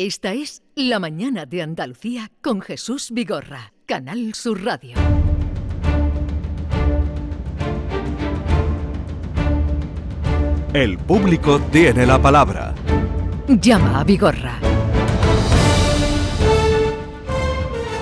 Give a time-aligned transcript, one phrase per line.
[0.00, 4.94] Esta es La Mañana de Andalucía con Jesús Vigorra, Canal Sur Radio.
[10.72, 12.76] El público tiene la palabra.
[13.48, 14.60] Llama a Vigorra.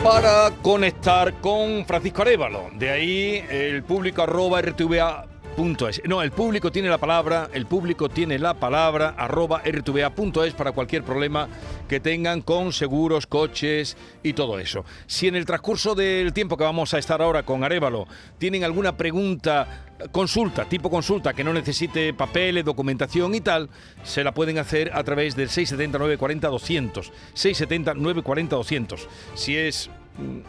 [0.04, 2.68] Para conectar con Francisco Arevalo.
[2.74, 5.26] De ahí el público arroba rtva
[6.04, 11.02] No, el público tiene la palabra, el público tiene la palabra, arroba rtva.es para cualquier
[11.02, 11.48] problema
[11.88, 14.84] que tengan con seguros, coches y todo eso.
[15.06, 18.06] Si en el transcurso del tiempo que vamos a estar ahora con Arevalo
[18.36, 23.70] tienen alguna pregunta, consulta, tipo consulta, que no necesite papeles, documentación y tal,
[24.02, 27.12] se la pueden hacer a través del 670 940 200.
[27.32, 29.08] 670 940 200.
[29.34, 29.90] Si es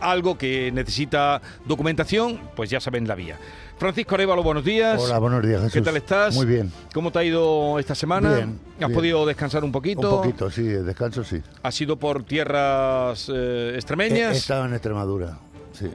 [0.02, 3.38] algo que necesita documentación, pues ya saben la vía.
[3.78, 5.00] Francisco Arevalo, buenos días.
[5.00, 5.74] Hola, buenos días, Jesús.
[5.74, 6.36] ¿Qué tal estás?
[6.36, 6.72] Muy bien.
[6.94, 8.34] ¿Cómo te ha ido esta semana?
[8.36, 8.60] Bien.
[8.76, 8.94] ¿Has bien.
[8.94, 10.16] podido descansar un poquito?
[10.16, 11.42] Un poquito, sí, el descanso sí.
[11.62, 14.34] ¿Has sido por tierras eh, extremeñas?
[14.34, 15.38] he estado en Extremadura,
[15.74, 15.92] sí.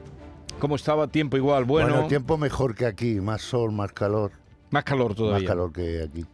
[0.59, 1.07] ¿Cómo estaba?
[1.07, 1.89] Tiempo igual, bueno.
[1.89, 4.31] Bueno, tiempo mejor que aquí, más sol, más calor,
[4.69, 5.39] Más calor todavía.
[5.39, 6.25] más calor que aquí.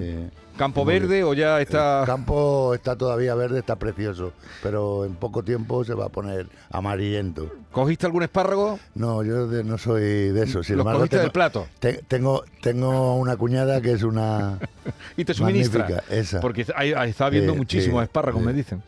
[0.00, 2.00] Eh, ¿Campo verde o ya está...?
[2.00, 6.46] El campo está todavía verde, está precioso, pero en poco tiempo se va a poner
[6.70, 7.50] amarillento.
[7.72, 8.78] ¿Cogiste algún espárrago?
[8.94, 10.62] No, yo de- no soy de eso.
[10.62, 11.66] Sin ¿Los embargo, cogiste tengo, del plato?
[11.80, 14.58] te- tengo, tengo una cuñada que es una
[15.16, 16.04] Y te suministra.
[16.10, 16.40] esa.
[16.40, 18.46] Porque ahí- ahí está habiendo Sí, muchísimos sí, espárragos, sí.
[18.46, 18.82] me dicen.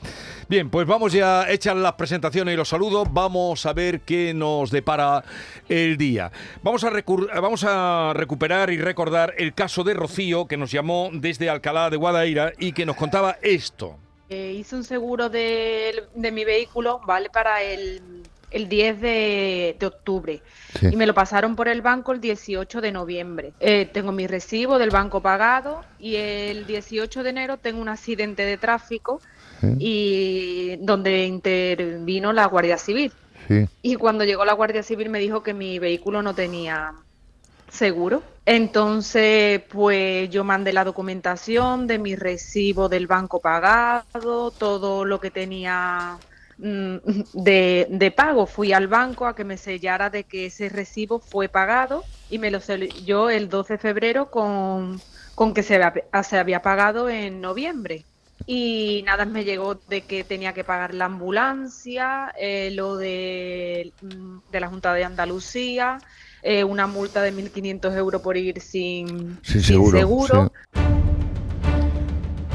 [0.48, 3.08] Bien, pues vamos ya hechas las presentaciones y los saludos.
[3.10, 5.24] Vamos a ver qué nos depara
[5.68, 6.30] el día.
[6.62, 11.10] Vamos a, recur- vamos a recuperar y recordar el caso de Rocío, que nos llamó
[11.12, 13.96] desde Alcalá de Guadaira y que nos contaba esto.
[14.28, 17.30] Eh, hice un seguro de, de mi vehículo, ¿vale?
[17.30, 20.42] Para el, el 10 de, de octubre.
[20.78, 20.88] Sí.
[20.92, 23.52] Y me lo pasaron por el banco el 18 de noviembre.
[23.60, 28.42] Eh, tengo mi recibo del banco pagado y el 18 de enero tengo un accidente
[28.44, 29.20] de tráfico
[29.78, 33.12] y donde intervino la Guardia Civil.
[33.48, 33.66] Sí.
[33.82, 36.92] Y cuando llegó la Guardia Civil me dijo que mi vehículo no tenía
[37.70, 38.22] seguro.
[38.46, 45.32] Entonces, pues yo mandé la documentación de mi recibo del banco pagado, todo lo que
[45.32, 46.16] tenía
[46.58, 46.96] mm,
[47.32, 48.46] de, de pago.
[48.46, 52.52] Fui al banco a que me sellara de que ese recibo fue pagado y me
[52.52, 55.00] lo selló el 12 de febrero con,
[55.34, 58.04] con que se había, pagado en noviembre.
[58.46, 64.38] Y nada, me llegó de que tenía que pagar la ambulancia, eh, lo de, mm,
[64.52, 65.98] de la Junta de Andalucía,
[66.46, 70.52] eh, una multa de 1.500 euros por ir sin, Sin seguro, seguro.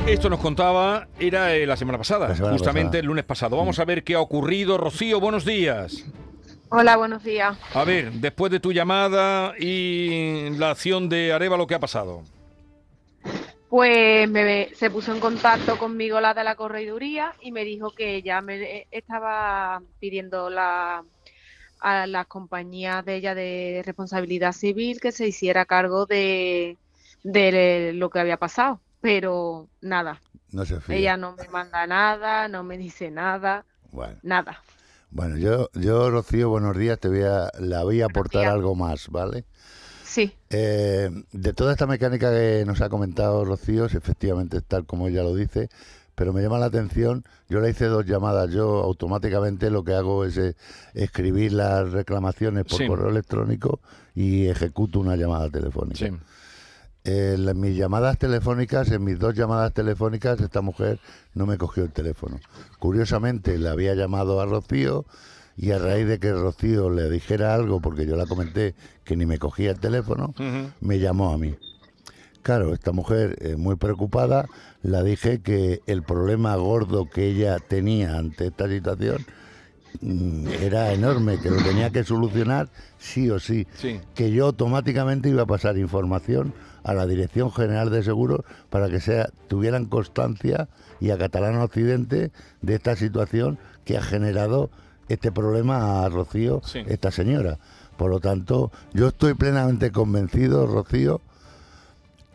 [0.07, 2.99] Esto nos contaba, era eh, la semana pasada, La semana justamente pasada.
[2.99, 3.57] el lunes pasado.
[3.57, 4.77] Vamos a ver qué ha ocurrido.
[4.77, 6.05] Rocío, buenos días.
[6.69, 7.57] Hola, buenos días.
[7.73, 12.23] A ver, después de tu llamada y la acción de Arevalo, ¿qué ha pasado?
[13.67, 18.21] Pues me, se puso en contacto conmigo la de la correduría y me dijo que
[18.21, 21.03] ya me eh, estaba pidiendo la,
[21.81, 26.79] a las compañías de ella de responsabilidad civil que se hiciera cargo de,
[27.23, 28.81] de lo que había pasado.
[29.01, 30.21] Pero nada,
[30.51, 30.95] No se fía.
[30.97, 34.17] ella no me manda nada, no me dice nada, Bueno.
[34.21, 34.63] nada.
[35.11, 39.09] Bueno, yo, yo, Rocío, buenos días, te voy a, la voy a aportar algo más,
[39.09, 39.45] ¿vale?
[40.03, 45.07] Sí, Eh, de toda esta mecánica que nos ha comentado Rocío, efectivamente es tal como
[45.07, 45.69] ella lo dice,
[46.15, 50.25] pero me llama la atención, yo le hice dos llamadas, yo automáticamente lo que hago
[50.25, 50.55] es eh,
[50.93, 52.87] escribir las reclamaciones por Sí.
[52.87, 53.79] correo electrónico
[54.13, 55.97] y ejecuto una llamada telefónica.
[56.05, 56.11] Sí.
[57.03, 60.99] En las- mis llamadas telefónicas, en mis dos llamadas telefónicas, esta mujer
[61.33, 62.39] no me cogió el teléfono.
[62.77, 65.05] Curiosamente, le había llamado a Rocío
[65.57, 69.25] y a raíz de que Rocío le dijera algo, porque yo la comenté que ni
[69.25, 70.33] me cogía el teléfono,
[70.79, 71.55] me llamó a mí.
[72.43, 74.47] Claro, esta mujer, eh, muy preocupada,
[74.81, 79.23] la dije que el problema gordo que ella tenía ante esta situación
[80.01, 83.99] mm, era enorme, que lo tenía que solucionar sí o sí Sí.
[84.15, 86.53] que yo automáticamente iba a pasar información
[86.83, 88.41] a la Dirección General de Seguros
[88.71, 90.67] para que sea, tuvieran constancia
[90.99, 92.31] y a Catalán Occidente
[92.63, 94.71] de esta situación que ha generado
[95.09, 96.79] este problema a Rocío, Sí.
[96.87, 97.59] esta señora.
[97.97, 101.21] Por lo tanto, yo estoy plenamente convencido, Rocío,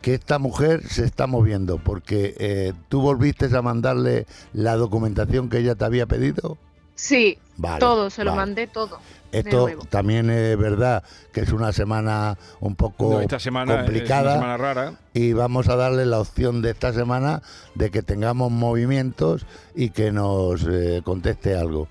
[0.01, 5.57] que esta mujer se está moviendo, porque eh, tú volviste a mandarle la documentación que
[5.59, 6.57] ella te había pedido.
[6.95, 8.41] sí, Vale, todo, se lo vale.
[8.41, 8.99] mandé todo.
[9.31, 11.03] Esto también es verdad
[11.33, 14.93] que es una semana un poco No, esta semana es complicada una semana rara.
[15.13, 17.41] y vamos a darle la opción de esta semana
[17.75, 19.45] de que tengamos movimientos
[19.75, 21.87] y que nos eh, conteste algo.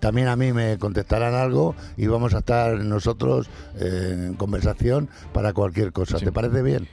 [0.00, 3.48] También a mí me contestarán algo y vamos a estar nosotros
[3.78, 6.18] eh, en conversación para cualquier cosa.
[6.18, 6.24] Sí.
[6.24, 6.88] ¿Te parece bien?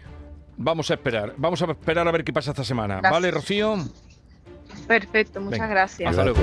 [0.63, 1.33] Vamos a esperar.
[1.37, 2.95] Vamos a esperar a ver qué pasa esta semana.
[2.95, 3.11] Gracias.
[3.11, 3.77] ¿Vale, Rocío?
[4.87, 6.09] Perfecto, muchas Venga, gracias.
[6.09, 6.39] Hasta luego.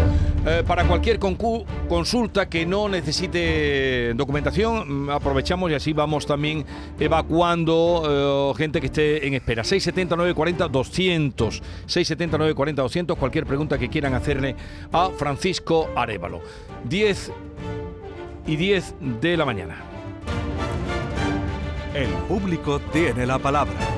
[0.46, 6.64] Eh, para cualquier consulta que no necesite documentación, mm, aprovechamos y así vamos también
[6.98, 9.64] evacuando eh, gente que esté en espera.
[9.64, 11.62] 670 940 200.
[11.86, 13.18] 670 940 200.
[13.18, 14.56] Cualquier pregunta que quieran hacerle
[14.92, 16.40] a Francisco Arevalo.
[16.84, 17.32] 10
[18.46, 19.76] y 10 de la mañana.
[21.94, 23.97] El público tiene la palabra.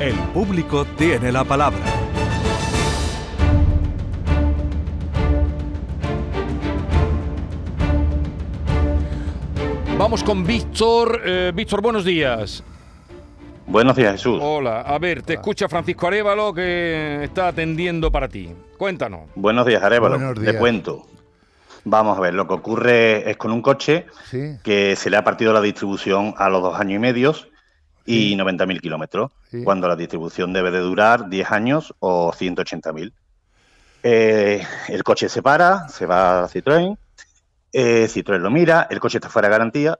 [0.00, 1.80] El público tiene la palabra.
[9.98, 11.20] Vamos con Víctor.
[11.24, 12.64] Eh, Víctor, buenos días.
[13.66, 14.40] Buenos días, Jesús.
[14.42, 18.50] Hola, a ver, te escucha Francisco Arevalo que está atendiendo para ti.
[18.78, 19.28] Cuéntanos.
[19.34, 20.16] Buenos días, Arevalo.
[20.16, 20.56] Buenos días.
[20.56, 21.06] cuento.
[21.84, 25.24] Vamos a ver, lo que ocurre es con un coche Sí, que se le ha
[25.24, 27.34] partido la distribución a los dos años y medio
[28.10, 29.62] y 90.000 kilómetros, Sí.
[29.64, 33.12] cuando la distribución debe de durar 10 años o 180.000.
[34.02, 36.96] Eh, el coche se para, se va a Citroën,
[37.72, 39.98] eh, Citroën lo mira, el coche está fuera de garantía,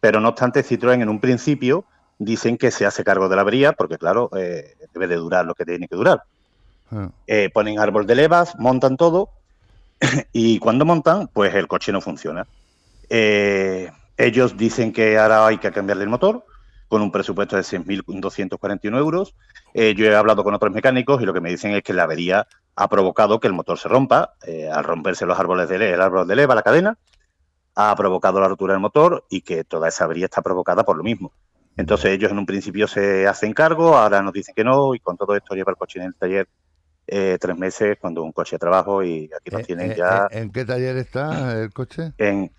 [0.00, 1.84] pero no obstante Citroën en un principio
[2.18, 5.54] dicen que se hace cargo de la avería porque claro, eh, debe de durar lo
[5.54, 6.22] que tiene que durar.
[6.92, 9.30] Ah, Eh, ponen árbol de levas, montan todo
[10.32, 12.46] y cuando montan, pues el coche no funciona.
[13.08, 16.44] Eh, ellos dicen que ahora hay que cambiarle el motor
[16.90, 19.34] con un presupuesto de 6.241 euros.
[19.74, 22.02] Eh, yo he hablado con otros mecánicos y lo que me dicen es que la
[22.02, 24.34] avería ha provocado que el motor se rompa.
[24.46, 26.98] eh, al romperse los árboles de leva, el árbol de leva, la cadena,
[27.76, 31.04] ha provocado la rotura del motor y que toda esa avería está provocada por lo
[31.04, 31.32] mismo.
[31.76, 35.16] Entonces ellos en un principio se hacen cargo, ahora nos dicen que no y con
[35.16, 36.48] todo esto lleva el coche en el taller
[37.06, 40.64] eh, tres meses cuando un coche de trabajo y aquí nos tienen ya ¿En qué
[40.64, 42.12] taller está el coche?
[42.18, 42.50] en,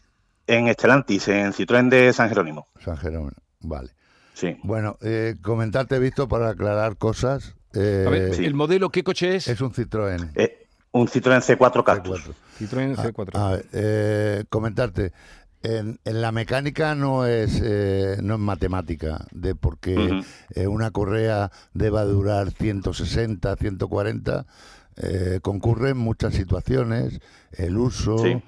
[0.47, 2.67] en Estelantis, en Citroën de San Jerónimo.
[2.79, 3.31] San Jerónimo.
[3.59, 3.91] Vale.
[4.33, 4.57] Sí.
[4.63, 7.55] Bueno, eh, comentarte, visto para aclarar cosas.
[7.73, 9.47] eh, A ver, ¿el modelo qué coche es?
[9.47, 10.31] Es un Citroën.
[10.35, 12.21] Eh, un Citroën C4 Cactus.
[12.25, 12.33] C4.
[12.59, 13.35] Citroën Ah, C4.
[13.39, 15.11] a ver, eh, comentarte.
[15.63, 20.23] En, en la mecánica no es eh, no es matemática de porque
[20.55, 24.47] eh, una correa deba durar 160, 140
[24.97, 27.19] eh, concurren muchas situaciones,
[27.51, 28.41] el uso, Sí.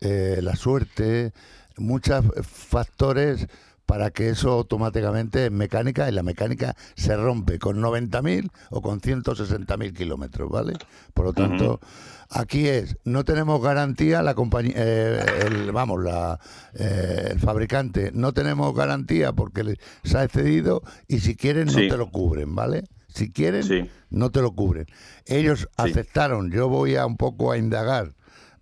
[0.00, 1.32] eh, la suerte,
[1.76, 3.46] muchos factores
[3.88, 9.00] para que eso automáticamente en mecánica, y la mecánica se rompe con 90.000 o con
[9.00, 10.74] 160.000 kilómetros, ¿vale?
[11.14, 11.80] Por lo tanto,
[12.28, 16.38] aquí es, no tenemos garantía, la compañía, eh, el, vamos, la,
[16.74, 21.72] eh, el fabricante, no tenemos garantía porque les se ha excedido y si quieren no
[21.72, 22.84] te lo cubren, ¿vale?
[23.08, 23.90] Si quieren, Sí.
[24.10, 24.84] no te lo cubren.
[25.24, 25.66] Ellos Sí.
[25.78, 28.12] aceptaron, yo voy a un poco a indagar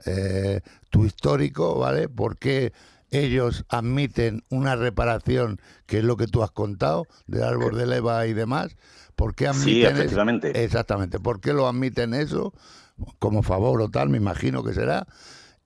[0.05, 2.08] eh, tu histórico, ¿vale?
[2.08, 2.73] Porque
[3.11, 8.26] ellos admiten una reparación, que es lo que tú has contado, del árbol de leva
[8.26, 8.76] y demás.
[9.14, 9.94] ¿Por qué admiten Sí, eso?
[9.97, 10.64] efectivamente.
[10.64, 11.21] Exactamente.
[11.21, 12.52] ¿Por qué lo admiten eso?
[13.19, 15.07] Como favor o tal, me imagino que será.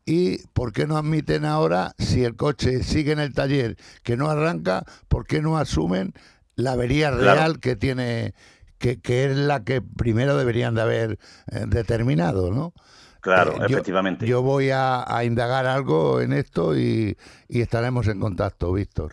[0.06, 4.28] ¿Y por qué no admiten ahora, si el coche sigue en el taller que no
[4.30, 6.14] arranca, por qué no asumen
[6.56, 7.22] la avería Claro.
[7.40, 8.34] real que tiene,
[8.78, 11.18] que, que es la que primero deberían de haber
[11.52, 12.72] eh, determinado, ¿no?
[13.20, 14.26] Claro, Eh, yo- efectivamente.
[14.26, 17.16] Yo, voy a, a indagar algo en esto y,
[17.48, 19.12] y estaremos en contacto, Víctor.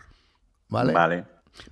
[0.68, 0.92] ¿Vale?
[0.92, 1.24] Vale.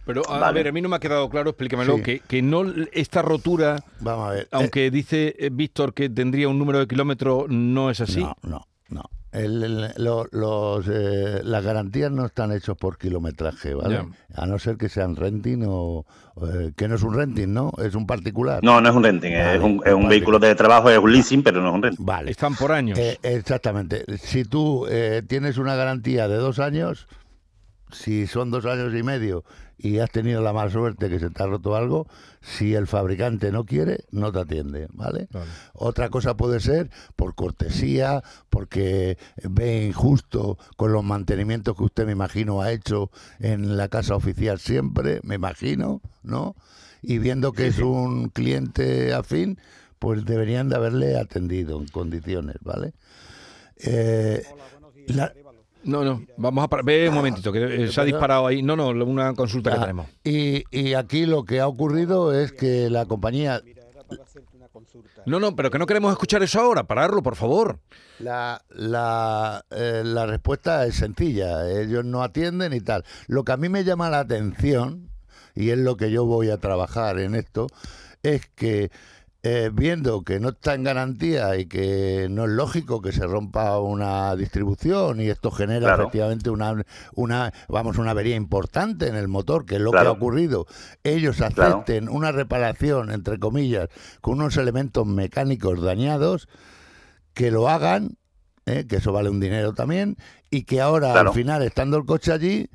[0.04, 2.02] Pero a, ver, a mí no me ha quedado claro, explícamelo, Sí.
[2.02, 4.42] que, que no esta rotura, Vamos a ver.
[4.44, 8.20] Eh, aunque dice eh, Víctor que tendría un número de kilómetros, no es así.
[8.20, 9.02] No, no, no.
[9.36, 14.00] El- el- lo- los, eh, las garantías no están hechos por kilometraje, ¿vale?
[14.34, 16.04] A no ser que sean renting o...
[16.42, 17.72] eh, que no es un renting, ¿no?
[17.78, 18.62] Es un particular.
[18.64, 21.12] No, no es un renting, Vale, es un, es un vehículo de trabajo, es un
[21.12, 22.04] leasing, pero no es un renting.
[22.06, 22.30] Vale.
[22.30, 22.98] Están por años.
[22.98, 24.04] Eh, exactamente.
[24.18, 27.06] Si tú eh, tienes una garantía de dos años,
[27.92, 29.44] si son dos años y medio
[29.78, 32.06] y has tenido la mala suerte que se te ha roto algo,
[32.40, 35.28] si el fabricante no quiere, no te atiende, ¿vale?
[35.30, 35.50] Vale.
[35.74, 42.12] Otra cosa puede ser por cortesía, porque ve injusto con los mantenimientos que usted me
[42.12, 46.56] imagino ha hecho en la casa oficial siempre, me imagino, ¿no?
[47.02, 49.58] Y viendo que es un cliente afín,
[49.98, 52.94] pues deberían de haberle atendido en condiciones, ¿vale?
[53.78, 54.42] Eh,
[55.08, 55.32] la-
[55.86, 56.84] No, no, vamos a parar.
[56.84, 58.62] Ve un momentito, que eh, se ha disparado ahí.
[58.62, 60.06] No, no, una consulta que Ah, tenemos.
[60.24, 63.60] Y, y aquí lo que ha ocurrido es que la compañía,
[65.26, 66.84] No, no, pero que no queremos escuchar eso ahora.
[66.84, 67.80] Pararlo, por favor.
[68.18, 73.04] la, la, eh, la respuesta es sencilla, ellos no atienden y tal.
[73.26, 75.10] Lo que a mí me llama la atención,
[75.54, 77.66] y es lo que yo voy a trabajar en esto,
[78.22, 78.90] es que
[79.48, 83.78] eh, viendo que no está en garantía y que no es lógico que se rompa
[83.78, 86.02] una distribución y esto genera Claro.
[86.02, 86.82] efectivamente una,
[87.14, 90.66] una vamos una avería importante en el motor que es lo que ha ocurrido
[91.04, 91.54] ellos Claro.
[91.76, 93.88] acepten una reparación entre comillas
[94.20, 96.48] con unos elementos mecánicos dañados
[97.32, 98.16] que lo hagan
[98.64, 98.86] ¿eh?
[98.88, 100.16] que eso vale un dinero también
[100.50, 102.68] y que ahora al final estando el coche allí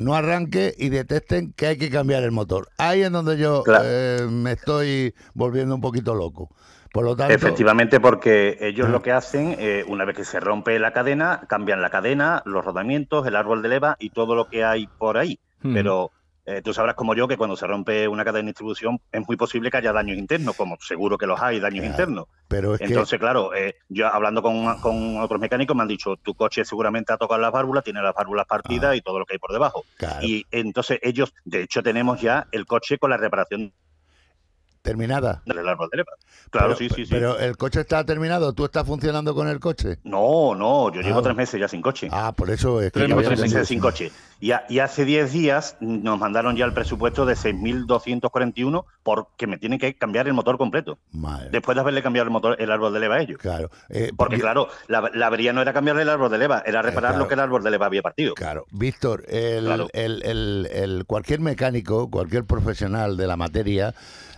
[0.00, 2.68] no arranque y detecten que hay que cambiar el motor.
[2.78, 3.84] Ahí es donde yo Claro.
[3.86, 6.48] eh, me estoy volviendo un poquito loco.
[6.92, 8.90] Por lo tanto, Efectivamente, porque ellos Ah.
[8.90, 12.64] lo que hacen, eh, una vez que se rompe la cadena, cambian la cadena, los
[12.64, 15.38] rodamientos, el árbol de leva y todo lo que hay por ahí.
[15.62, 15.74] Hmm.
[15.74, 16.10] Pero
[16.46, 19.36] eh, tú sabrás como yo que cuando se rompe una cadena de distribución es muy
[19.36, 21.90] posible que haya daños internos, como seguro que los hay, daños Claro.
[21.90, 22.26] internos.
[22.48, 26.34] pero es Entonces, claro, eh, yo hablando con, con otros mecánicos me han dicho, tu
[26.34, 28.96] coche seguramente ha tocado las válvulas, tiene las válvulas partidas Ah.
[28.96, 29.84] y todo lo que hay por debajo.
[29.96, 33.72] claro, Y entonces ellos, de hecho, tenemos ya el coche con la reparación
[34.82, 35.42] terminada.
[35.44, 36.12] del árbol de leva.
[36.50, 37.10] Claro, Pero- sí, sí, sí.
[37.14, 39.98] Pero el coche está terminado, ¿tú estás funcionando con el coche?
[40.04, 41.22] No, no, yo llevo Ah.
[41.22, 42.08] tres meses ya sin coche.
[42.10, 44.10] Ah, por eso es que Llevo tres meses sin coche.
[44.40, 49.58] Y, a- y hace 10 días nos mandaron ya el presupuesto de 6.241 porque me
[49.58, 50.98] tienen que cambiar el motor completo.
[51.12, 53.38] Madre, Después de haberle cambiado el motor, el árbol de leva a ellos.
[53.38, 53.70] claro.
[53.90, 56.80] eh, Porque yo- claro, la, la avería no era cambiarle el árbol de leva, era
[56.82, 57.24] reparar claro.
[57.24, 58.34] lo que el árbol de leva había partido.
[58.34, 59.88] Claro, Víctor, el, Claro.
[59.92, 63.94] el- el- el- cualquier mecánico, cualquier profesional de la materia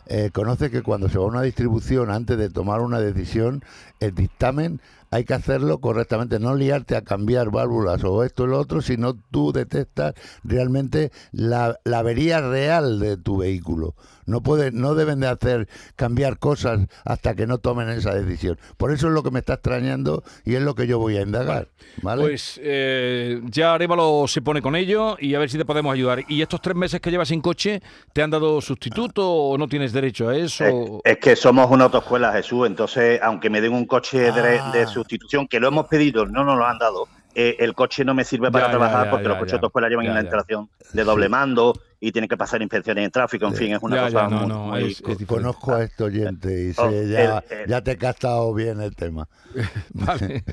[0.06, 3.64] eh, conoce que cuando se va a una distribución, antes de tomar una decisión,
[4.00, 4.80] el dictamen
[5.11, 9.14] hay que hacerlo correctamente, no liarte a cambiar válvulas o esto o lo otro, sino
[9.14, 13.94] tú detectas realmente la, la avería real de tu vehículo.
[14.26, 18.59] No puede, no deben de hacer cambiar cosas hasta que no tomen esa decisión.
[18.76, 21.23] Por eso es lo que me está extrañando y es lo que yo voy a
[21.23, 21.69] indagar.
[22.02, 22.23] ¿vale?
[22.23, 26.25] Pues eh, ya Arevalo se pone con ello y a ver si te podemos ayudar.
[26.29, 29.93] ¿Y estos tres meses que llevas sin coche, te han dado sustituto o no tienes
[29.93, 31.00] derecho a eso?
[31.05, 34.71] Es, es que somos una autoescuela, Jesús, entonces, aunque me den un coche de, Ah.
[34.73, 38.12] de sustitución, que lo hemos pedido, no nos lo han dado, eh, el coche no
[38.14, 39.56] me sirve para Ya, trabajar ya, porque ya, los coches ya.
[39.56, 40.24] de autoescuela llevan Ya, una ya.
[40.24, 43.96] instalación de doble mando y tienen que pasar inspecciones en tráfico, en fin, es una
[43.96, 45.26] Ya, cosa ya, no, muy, no, muy- es- es diferente.
[45.26, 48.94] Conozco a este oyente y Oh, ya, el- el- ya te he captado bien el
[48.96, 49.28] tema.
[49.94, 50.44] Vale.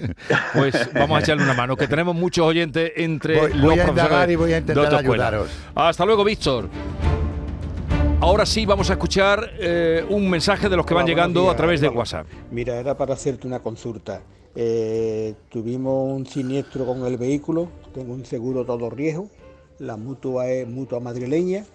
[0.53, 3.83] Pues vamos a echarle una mano, que tenemos muchos oyentes entre Voy- los voy a
[3.83, 5.50] profesores indagar y voy a intentar ayudaros.
[5.75, 6.69] Hasta luego, Víctor.
[8.21, 11.55] Ahora sí vamos a escuchar eh, un mensaje de los que Hola, van llegando a
[11.55, 11.88] través de.
[11.88, 12.27] WhatsApp.
[12.51, 14.21] Mira, era para hacerte una consulta.
[14.56, 19.29] Eh, tuvimos un siniestro con el vehículo, tengo un seguro todo riesgo,
[19.77, 21.65] la mutua es mutua madrileña,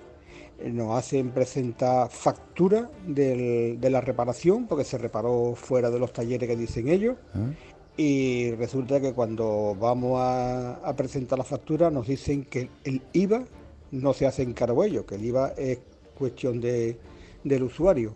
[0.58, 6.12] eh, nos hacen presentar factura del- de la reparación porque se reparó fuera de los
[6.12, 7.54] talleres que dicen ellos ¿Eh?
[7.96, 13.44] y resulta que cuando vamos a, a presentar la factura nos dicen que el IVA
[13.92, 15.78] no se hace en cargo ellos, que el IVA es
[16.18, 16.96] cuestión de,
[17.44, 18.14] del usuario.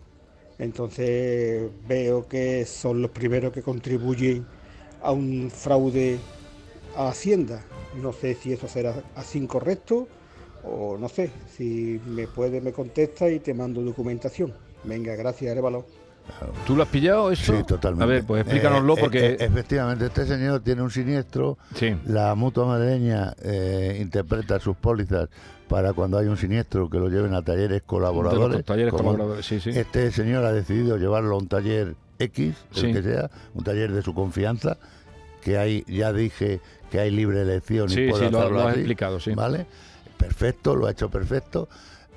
[0.59, 4.45] Entonces veo que son los primeros que contribuyen
[5.01, 6.19] a un fraude
[6.95, 7.63] a Hacienda.
[8.01, 10.07] No sé si eso será así incorrecto
[10.63, 11.31] o no sé.
[11.55, 14.53] Si me puede, me contesta y te mando documentación.
[14.83, 15.85] Venga, gracias, Arevalo.
[16.65, 17.55] ¿Tú lo has pillado eso?
[17.57, 18.03] Sí, totalmente.
[18.03, 19.25] A ver, pues explícanoslo Eh, eh, porque...
[19.31, 21.57] eh, efectivamente, este señor tiene un siniestro.
[21.75, 21.95] sí.
[22.05, 25.29] La mutua madrileña eh, interpreta sus pólizas
[25.67, 28.57] para cuando hay un siniestro que lo lleven a talleres colaboradores.
[28.57, 29.69] Los talleres como colaboradores, sí, sí.
[29.71, 32.91] Este señor ha decidido llevarlo a un taller X, el Sí.
[32.93, 34.77] que sea, un taller de su confianza,
[35.43, 36.59] que hay, ya dije
[36.91, 39.31] que hay libre elección Sí, y puede sí, lo, hacerlo lo así, explicado, sí.
[39.35, 39.67] ¿Vale?
[40.17, 41.69] Perfecto, lo ha hecho perfecto.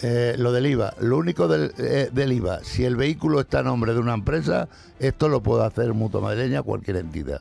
[0.05, 3.63] Eh, lo del IVA, lo único del, eh, del IVA, si el vehículo está a
[3.63, 4.69] nombre de una empresa,
[4.99, 7.41] esto lo puede hacer Mutua Madrileña cualquier entidad.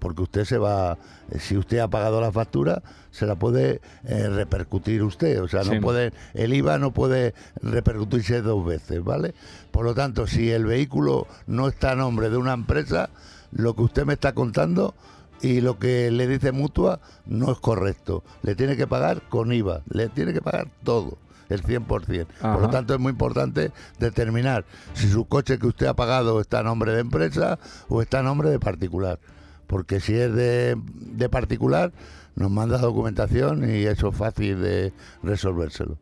[0.00, 0.98] Porque usted se va,
[1.30, 5.40] eh, si usted ha pagado la factura, se la puede eh, repercutir usted.
[5.40, 5.76] O sea, Sí.
[5.76, 9.34] no puede, el IVA no puede repercutirse dos veces, ¿vale?
[9.70, 13.10] Por lo tanto, si el vehículo no está a nombre de una empresa,
[13.52, 14.94] lo que usted me está contando
[15.40, 18.24] y lo que le dice mutua no es correcto.
[18.42, 21.16] Le tiene que pagar con IVA, le tiene que pagar todo,
[21.48, 21.86] el 100%.
[21.86, 22.58] Por Ajá.
[22.58, 26.62] lo tanto, es muy importante determinar si su coche que usted ha pagado está a
[26.62, 29.18] nombre de empresa o está a nombre de particular.
[29.66, 31.92] Porque si es de, de particular,
[32.36, 35.98] nos manda documentación y eso es fácil de resolvérselo.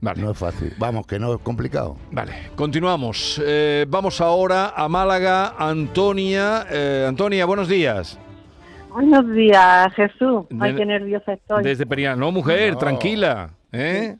[0.00, 0.20] Vale.
[0.20, 0.74] No es fácil.
[0.78, 1.96] Vamos, que no es complicado.
[2.12, 3.40] Vale, continuamos.
[3.42, 5.54] Eh, vamos ahora a Málaga.
[5.58, 6.66] Antonia.
[6.70, 8.18] Eh, Antonia, buenos días.
[8.90, 10.44] Buenos días, Jesús.
[10.60, 11.64] Ay, De- qué nerviosa estoy.
[11.64, 12.16] Desde Periana.
[12.16, 12.78] No, mujer, No.
[12.78, 13.50] tranquila.
[13.72, 14.16] ¿eh?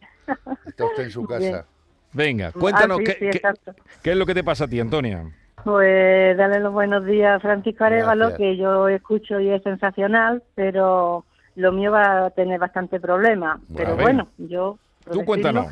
[0.67, 1.41] Está usted en su Bien.
[1.53, 1.67] casa.
[2.13, 3.75] Venga, cuéntanos Ah, sí, qué, sí, qué- exacto.
[4.03, 5.25] qué es lo que te pasa a ti, Antonia.
[5.65, 8.39] Pues dale los buenos días a Francisco Arevalo, Gracias.
[8.39, 11.25] que yo escucho y es sensacional, pero
[11.57, 13.61] lo mío va a tener bastante problemas.
[13.75, 14.79] Pero bueno, yo...
[15.05, 15.67] Tú decirlo, cuéntanos.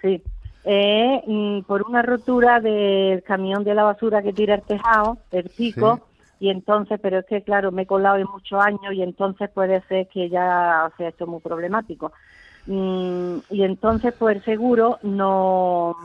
[0.00, 0.22] Sí.
[0.64, 5.48] Eh, mm, por una rotura del camión de la basura que tira el tejado, el
[5.50, 9.50] pico, y entonces, pero es que claro, me he colado en muchos años y entonces
[9.50, 12.12] puede ser que ya sea esto muy problemático.
[12.66, 15.96] Mm, y entonces, pues el seguro no.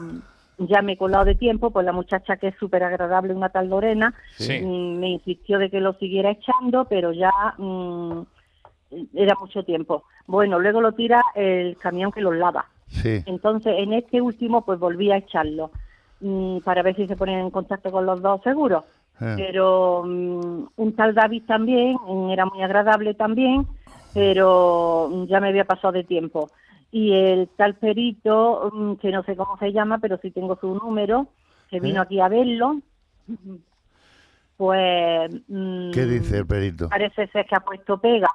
[0.60, 3.70] Ya me he colado de tiempo, pues la muchacha que es súper agradable, una tal
[3.70, 4.60] Lorena, Sí.
[4.60, 8.22] mm, me insistió de que lo siguiera echando, pero ya mm,
[9.14, 10.04] era mucho tiempo.
[10.26, 12.66] Bueno, luego lo tira el camión que los lava.
[12.88, 13.22] Sí.
[13.28, 15.70] Entonces, en este último, pues volví a echarlo
[16.22, 18.84] mm, para ver si se ponen en contacto con los dos seguros.
[19.22, 19.36] Eh.
[19.38, 21.98] Pero mm, un tal David también,
[22.32, 23.68] era muy agradable también,
[24.18, 26.50] pero mm, ya me había pasado de tiempo.
[26.92, 30.74] Y el tal perito, mm, que no sé cómo se llama, pero sí tengo su
[30.74, 31.28] número,
[31.70, 32.04] que vino ¿Eh?
[32.04, 32.82] aquí a verlo,
[34.58, 35.30] pues...
[35.94, 36.90] ¿Qué dice el perito?
[36.90, 38.30] parece ser que ha puesto pega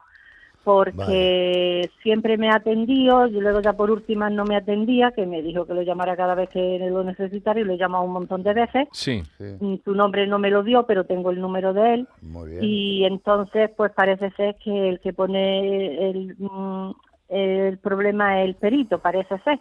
[0.65, 5.43] porque siempre me ha atendido y luego ya por última no me atendía que me
[5.43, 8.43] dijo que lo llamara cada vez que lo necesitara y lo he llamado un montón
[8.43, 8.89] de veces.
[8.93, 9.23] Sí.
[9.39, 12.09] Mm, su nombre no me lo dio pero tengo el número de él.
[12.21, 12.65] Muy bien.
[12.65, 16.91] y entonces pues parece ser que el que pone el, mm,
[17.29, 19.61] el problema es el perito parece ser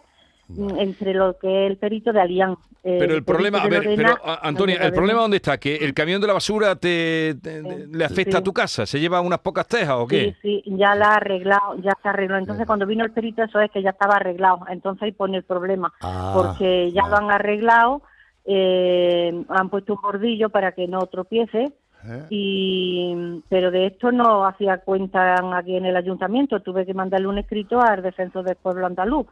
[0.56, 4.16] Mm, entre lo que es el perito de Alián Pero el problema, a ver, pero
[4.42, 8.04] Antonia, el problema dónde está, que el camión de la basura te, te- te- le
[8.04, 10.34] afecta a tu casa, se lleva unas pocas tejas o qué?
[10.42, 12.36] sí, ya la ha arreglado, ya se arregló.
[12.36, 14.60] Entonces, cuando vino el perito, eso es que ya estaba arreglado.
[14.68, 18.02] Entonces ahí pone el problema, Ah, porque ya lo han arreglado,
[18.44, 21.72] eh, han puesto un bordillo para que no tropiece.
[22.04, 22.26] ¿Eh?
[22.30, 26.58] Y, pero de esto no hacía cuenta aquí en el ayuntamiento.
[26.60, 29.26] Tuve que mandarle un escrito al defensor del pueblo andaluz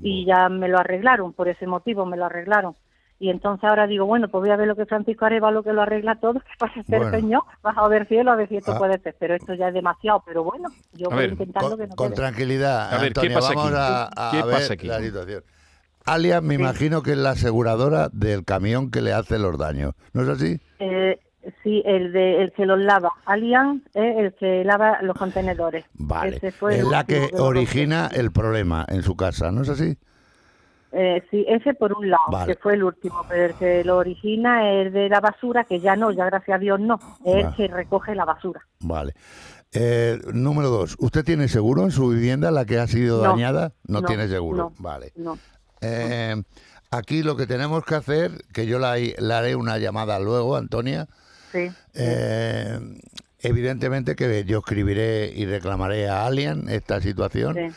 [0.00, 1.32] y ya me lo arreglaron.
[1.32, 2.74] Por ese motivo me lo arreglaron.
[3.18, 5.82] Y entonces ahora digo, bueno, pues voy a ver lo que Francisco Arevalo que lo
[5.82, 7.16] arregla todo, que pasa ser Bueno.
[7.16, 8.78] señor, bajado del cielo a ver si esto Ah.
[8.78, 9.14] puede ser.
[9.18, 10.22] Pero esto ya es demasiado.
[10.26, 12.16] Pero bueno, yo A voy ver, intentando Con, que no con quede.
[12.16, 13.74] tranquilidad, A ver, ¿qué pasa vamos aquí?
[13.76, 14.86] a, a ¿Qué ver pasa aquí?
[14.88, 15.44] la situación.
[16.04, 19.92] Alias, me imagino que es la aseguradora del camión que le hace los daños.
[20.14, 20.58] ¿No es así?
[20.80, 21.20] Eh,
[21.62, 23.10] sí, el de el que los lava.
[23.26, 25.84] Allianz es el que lava los contenedores.
[25.94, 26.38] Vale.
[26.52, 29.96] Fue Es la que origina el problema en su casa, ¿no es así?
[30.94, 32.52] Eh, sí, ese por un lado, Vale.
[32.52, 35.96] que fue el último, pero el que lo origina es de la basura, que ya
[35.96, 38.60] no, ya gracias a Dios no, es el que recoge la basura.
[38.80, 39.14] Vale.
[39.72, 43.72] Eh, número dos, ¿usted tiene seguro en su vivienda, la que ha sido No, dañada?
[43.86, 44.58] No, no, tiene seguro.
[44.58, 44.72] no.
[44.78, 45.12] Vale.
[45.16, 45.38] No.
[45.80, 46.42] Eh,
[46.90, 51.08] aquí lo que tenemos que hacer, que yo la, le haré una llamada luego, Antonia,
[51.52, 51.70] Sí.
[51.94, 52.78] eh,
[53.40, 57.54] evidentemente que yo escribiré y reclamaré a Alien esta situación.
[57.54, 57.68] Sí.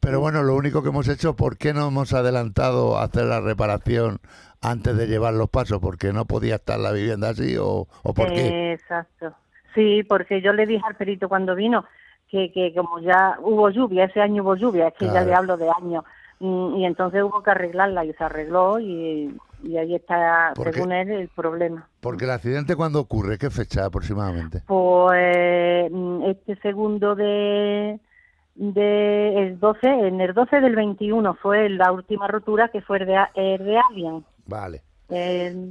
[0.00, 3.40] Pero bueno, lo único que hemos hecho, ¿por qué no hemos adelantado a hacer la
[3.40, 4.20] reparación
[4.62, 5.78] antes de llevar los pasos?
[5.78, 8.72] ¿Porque no podía estar la vivienda así o, o por qué?
[8.72, 9.34] Exacto.
[9.74, 11.84] Sí, porque yo le dije al perito cuando vino
[12.30, 15.56] que, que como ya hubo lluvia, ese año hubo lluvia, es que ya le hablo
[15.56, 16.04] de años,
[16.38, 21.10] mm, y entonces hubo que arreglarla y se arregló y, y ahí está, según él,
[21.10, 21.88] el problema.
[22.00, 24.62] Porque el accidente cuando ocurre, ¿qué fecha aproximadamente?
[24.66, 28.00] Pues mm, este segundo de,
[28.54, 33.06] de el 12, en el 12 del 21 fue la última rotura que fue de,
[33.36, 34.24] de Alien.
[34.46, 34.82] Vale.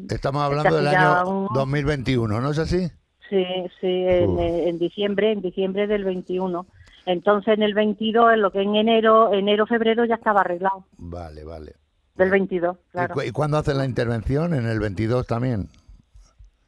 [0.09, 2.87] Estamos hablando del año un- 2021, ¿no es así?
[3.29, 3.45] Sí,
[3.79, 6.65] sí, en, eh, en diciembre, en diciembre del 21.
[7.05, 10.83] Entonces en el 22, en lo que en enero, enero, febrero ya estaba arreglado.
[10.97, 11.73] Vale, vale.
[12.19, 13.13] Del 22, ¿Y, claro.
[13.15, 14.53] cu- y cuándo hacen la intervención?
[14.53, 15.69] ¿En el 22 también?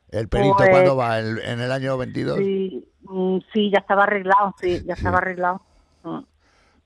[0.09, 1.19] ¿El perito Pues, cuándo va?
[1.19, 2.37] ¿En, en el año 22?
[2.39, 5.61] Sí, mm, sí, ya estaba arreglado, sí, ya estaba arreglado.
[6.03, 6.19] Mm,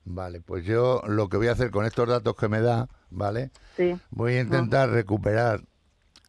[0.08, 3.50] Vale, pues yo lo que voy a hacer con estos datos que me da, ¿vale?
[3.76, 3.96] Sí.
[4.10, 5.62] Voy a intentar recuperar,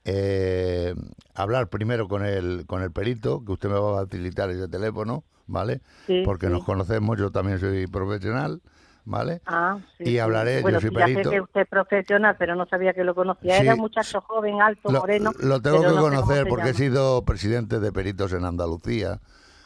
[0.06, 0.96] eh,
[1.36, 5.24] hablar primero con el, con el perito, que usted me va a facilitar ese teléfono,
[5.46, 5.82] ¿vale?
[6.08, 6.54] Sí, Porque sí.
[6.54, 8.62] nos conocemos, yo también soy profesional,
[9.08, 9.42] ¿vale?
[9.46, 10.20] Ah, sí, Y sí.
[10.20, 11.30] hablaré, yo soy sí, ya perito.
[11.30, 13.56] sé que usted es profesional, pero no sabía que lo conocía.
[13.58, 13.64] Sí.
[13.64, 15.32] Era un muchacho joven, alto, Lo, moreno.
[15.40, 19.20] lo tengo que no conocer porque he sido presidente de peritos en Andalucía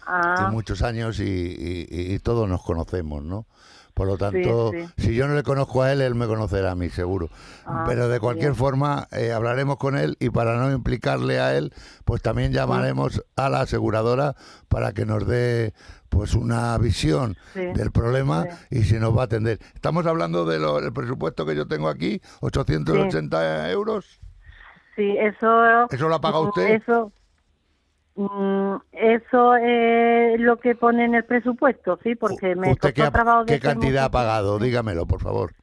[0.06, 3.45] Ah, y muchos años y, y- y- y todos nos conocemos, ¿no?
[3.93, 4.88] Por lo tanto, sí.
[4.97, 7.30] si yo no le conozco a él, él me conocerá a mí, seguro.
[7.65, 8.56] Ah, Pero de cualquier bien.
[8.56, 11.73] forma, eh, hablaremos con él y para no implicarle a él,
[12.06, 14.36] pues también llamaremos a la aseguradora
[14.69, 15.73] para que nos dé
[16.10, 19.60] pues una visión del problema y si nos va a atender.
[19.73, 24.19] Estamos hablando del presupuesto que yo tengo aquí, 880 euros.
[24.95, 25.88] sí, eso...
[25.89, 26.82] ¿Eso lo ha pagado usted?
[26.82, 27.12] Eso...
[28.30, 33.12] Mm, eso es lo que pone en el presupuesto, sí, porque me ¿Usted qué, costó
[33.12, 34.60] trabajo qué decirme cantidad ha pagado?
[34.60, 35.54] Dígamelo, por favor.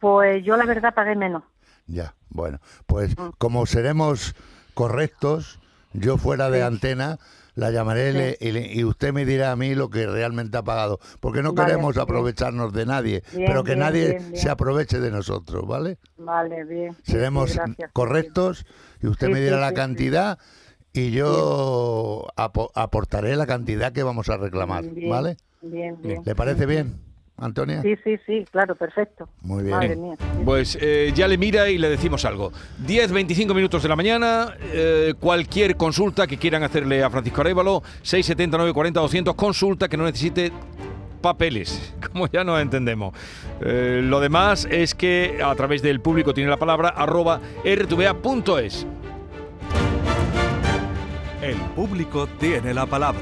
[0.00, 1.42] Pues yo la verdad pagué menos.
[1.86, 3.30] Ya, bueno, pues Mm.
[3.38, 4.34] como seremos
[4.74, 5.58] correctos,
[5.92, 7.18] yo fuera de antena
[7.54, 10.58] la llamaré y le- y, le- y usted me dirá a mí lo que realmente
[10.58, 12.02] ha pagado, porque no Vale, queremos bien.
[12.02, 15.98] aprovecharnos de nadie, Bien, pero que bien, nadie se aproveche de nosotros, ¿vale?
[16.18, 16.96] Vale, bien.
[17.04, 17.58] Seremos sí,
[17.92, 18.66] correctos
[19.00, 20.38] y usted me dirá la cantidad
[20.96, 25.36] y yo apo- aportaré la cantidad que vamos a reclamar, Bien, ¿vale?
[25.62, 26.22] Bien, bien.
[26.24, 26.94] ¿Le parece bien,
[27.36, 27.82] Antonia?
[27.82, 29.28] Sí, sí, sí, claro, perfecto.
[29.42, 29.76] Muy bien.
[29.76, 30.14] Madre mía.
[30.44, 32.52] Pues eh, ya le mira y le decimos algo.
[32.86, 37.82] 10, 25 minutos de la mañana, eh, cualquier consulta que quieran hacerle a Francisco Arevalo,
[38.02, 40.52] 679 40 200, consulta que no necesite
[41.20, 43.12] papeles, como ya nos entendemos.
[43.60, 48.86] Eh, lo demás es que a través del público tiene la palabra arroba rtva.es.
[51.42, 53.20] El público tiene la palabra.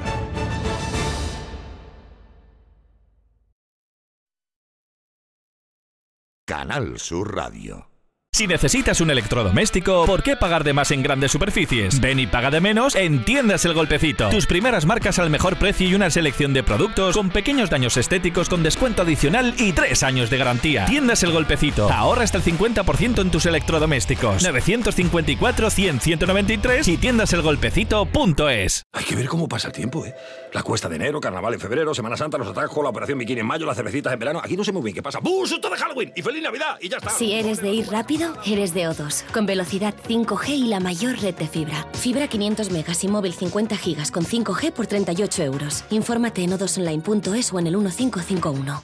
[6.46, 7.93] Canal Sur Radio.
[8.34, 12.00] Si necesitas un electrodoméstico, ¿por qué pagar de más en grandes superficies?
[12.00, 14.28] Ven y paga de menos en Tiendas El Golpecito.
[14.28, 18.48] Tus primeras marcas al mejor precio y una selección de productos con pequeños daños estéticos
[18.48, 20.84] con descuento adicional y tres años de garantía.
[20.86, 21.88] Tiendas El Golpecito.
[21.88, 24.42] Ahorra hasta el 50% en tus electrodomésticos.
[24.42, 28.82] 954 100 193 y tiendaselgolpecito.es.
[28.94, 30.12] Hay que ver cómo pasa el tiempo, ¿eh?
[30.52, 33.46] La cuesta de enero, carnaval en febrero, Semana Santa, los atajos, la operación bikini en
[33.46, 34.40] mayo, las cervecitas en verano.
[34.42, 35.20] Aquí no sé muy bien qué pasa.
[35.20, 35.46] ¡Bum!
[35.46, 36.12] ¡Susto de Halloween!
[36.16, 36.78] ¡Y feliz Navidad!
[36.80, 37.10] ¡Y ya está!
[37.10, 41.34] Si eres de ir rápido, eres de O2, con velocidad 5G y la mayor red
[41.34, 41.86] de fibra.
[41.92, 45.84] Fibra 500 megas y móvil 50 gigas con 5G por 38 euros.
[45.90, 48.82] Infórmate en odosonline.es o en el 1551.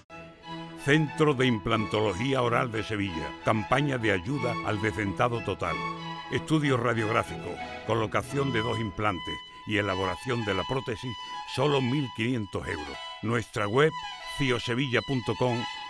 [0.84, 3.28] Centro de Implantología Oral de Sevilla.
[3.44, 5.76] Campaña de ayuda al decentado total.
[6.32, 7.54] Estudio radiográfico,
[7.86, 9.34] colocación de dos implantes
[9.66, 11.14] y elaboración de la prótesis,
[11.54, 12.96] solo 1.500 euros.
[13.22, 13.92] Nuestra web,
[14.38, 15.58] ciosevilla.com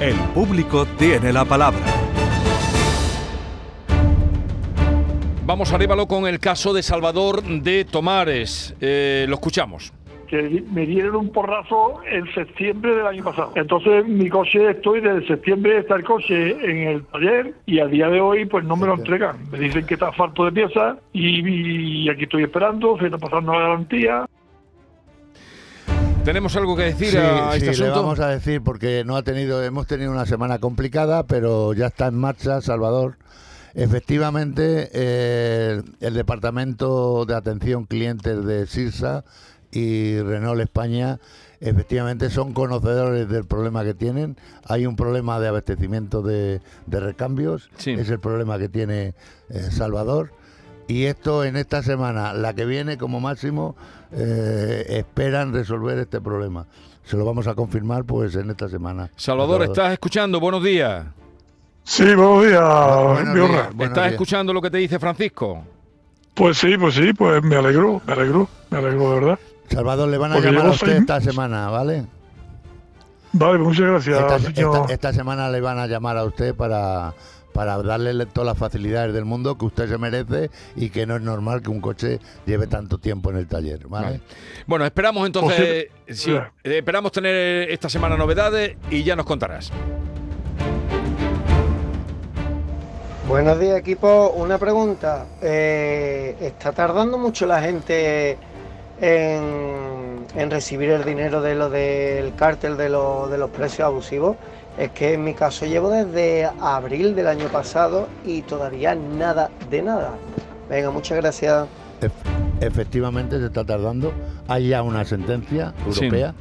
[0.00, 1.80] El público tiene la palabra.
[5.46, 8.74] Vamos a Arévalo con el caso de Salvador de Tomares.
[8.82, 9.94] Eh, lo escuchamos.
[10.28, 13.52] que me dieron un porrazo en septiembre del año pasado.
[13.54, 18.08] Entonces mi coche estoy desde septiembre está el coche en el taller y a día
[18.08, 19.36] de hoy pues no me lo entregan.
[19.50, 23.52] Me dicen que está falto de piezas y, y aquí estoy esperando, se está pasando
[23.52, 24.26] la garantía.
[26.26, 28.02] ¿Tenemos algo que decir Sí, a sí, este le asunto?
[28.02, 32.08] vamos a decir porque no ha tenido, hemos tenido una semana complicada, pero ya está
[32.08, 33.16] en marcha, Salvador.
[33.74, 39.24] Efectivamente, eh, el departamento de atención clientes de Sirsa
[39.70, 41.20] y Renault España,
[41.60, 44.36] efectivamente son conocedores del problema que tienen.
[44.64, 49.14] Hay un problema de abastecimiento de, de recambios, es el problema que tiene
[49.48, 50.32] eh, Salvador.
[50.88, 53.74] Y esto en esta semana, la que viene como máximo,
[54.12, 56.66] eh, esperan resolver este problema.
[57.04, 59.10] Se lo vamos a confirmar pues en esta semana.
[59.16, 60.38] Salvador, ¿estás escuchando?
[60.40, 61.04] Buenos días.
[61.84, 63.52] Sí, buenos días, buenos Biorra.
[63.52, 64.12] días, buenos ¿Estás días.
[64.12, 65.62] escuchando lo que te dice Francisco?
[66.34, 69.38] Pues sí, pues sí, pues me alegro, me alegro, me alegro de verdad.
[69.70, 72.04] Salvador, le van a Porque llamar a usted seis- esta semana, ¿vale?
[73.32, 74.76] Vale, pues muchas gracias, Esta, señor.
[74.82, 77.14] esta- esta semana le van a llamar a usted para,
[77.56, 81.22] para darle todas las facilidades del mundo que usted se merece y que no es
[81.22, 84.06] normal que un coche lleve tanto tiempo en el taller, ¿vale?
[84.06, 84.20] Vale.
[84.66, 89.72] Bueno, esperamos entonces, sí, eh, esperamos tener esta semana novedades y ya nos contarás.
[93.26, 95.24] Buenos días equipo, una pregunta.
[95.40, 98.36] Eh, ¿Está tardando mucho la gente
[99.00, 104.36] en, en recibir el dinero de lo del cártel de, lo- de los precios abusivos?
[104.78, 109.82] Es que en mi caso llevo desde abril del año pasado y todavía nada de
[109.82, 110.12] nada.
[110.68, 111.66] Venga, muchas gracias.
[112.02, 114.12] Ef- efectivamente se está tardando.
[114.48, 116.04] Hay ya una sentencia Sí.
[116.04, 116.34] europea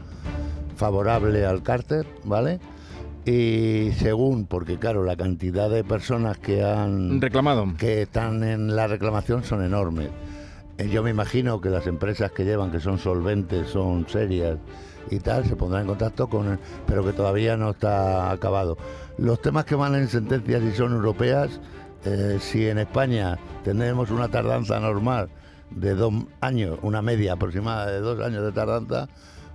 [0.76, 2.60] favorable al cárter, ¿vale?
[3.26, 8.88] Y según, porque claro, la cantidad de personas que han reclamado, que están en la
[8.88, 10.10] reclamación son enormes.
[10.78, 14.58] Eh, Yo me imagino que las empresas que llevan, que son solventes, son serias
[15.12, 18.78] y tal, se pondrá en contacto con él, pero que todavía no está acabado.
[19.18, 21.60] Los temas que van en sentencias y son europeas,
[22.06, 25.30] eh, si en España tenemos una tardanza normal
[25.72, 29.08] de dos años, una media aproximada de dos años de tardanza,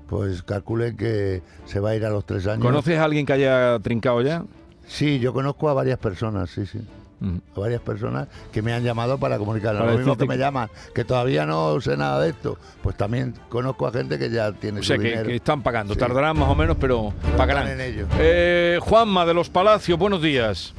[0.08, 2.64] pues calcule que se va a ir a los tres años.
[2.64, 4.44] ¿Conoces a alguien que haya trincado ya?
[4.86, 6.80] Sí, yo conozco a varias personas, sí, sí.
[7.22, 9.74] A varias personas que me han llamado para comunicar.
[9.74, 13.86] Lo mismo que me llaman, que todavía no sé nada de esto, pues también conozco
[13.86, 15.28] a gente que ya tiene O sea, su que, dinero.
[15.28, 15.92] que están pagando.
[15.94, 16.00] Sí.
[16.00, 17.68] Tardarán más o menos, pero pagarán.
[17.68, 18.06] en ello.
[18.18, 20.72] Eh, Juanma de los Palacios, buenos días.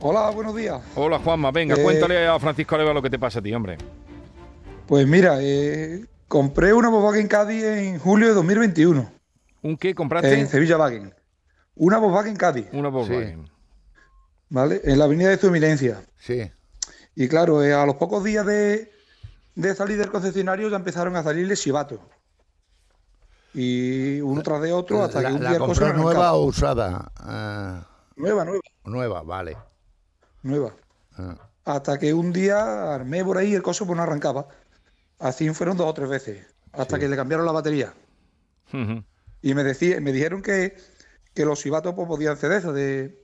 [0.00, 0.80] Hola, buenos días.
[0.96, 3.78] Hola Juanma, venga, Eh, cuéntale a Francisco Areva lo que te pasa a ti, hombre.
[4.86, 9.10] Pues mira, eh, compré una Volkswagen Caddy en julio de 2021.
[9.62, 10.38] ¿Un qué compraste?
[10.38, 11.14] En Sevilla Wagen.
[11.76, 12.66] Una Volkswagen Caddy.
[12.72, 13.48] Una Volkswagen.
[14.52, 14.82] ¿Vale?
[14.84, 16.04] En la avenida de su eminencia.
[16.18, 16.52] Sí.
[17.14, 18.92] Y claro, eh, a los pocos días de,
[19.54, 22.00] de salir del concesionario ya empezaron a salirle chivatos.
[23.54, 26.34] Y uno tras de otro hasta ¿La, que un la día el coche compró nueva
[26.34, 27.10] o usada?
[27.16, 27.86] Ah,
[28.16, 28.60] Nueva, nueva.
[28.84, 29.56] nueva, vale.
[30.42, 30.74] Nueva.
[31.16, 31.34] Ah.
[31.64, 34.48] Hasta que un día armé por ahí y el coche pues no arrancaba.
[35.18, 36.46] Así fueron dos o tres veces.
[36.72, 37.94] Hasta que le cambiaron la batería.
[39.40, 40.76] Y me, decía, me dijeron que,
[41.32, 43.21] que los chivatos pues, podían cederse de,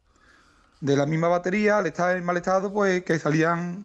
[0.81, 3.85] de la misma batería, al estar en mal estado, pues que salían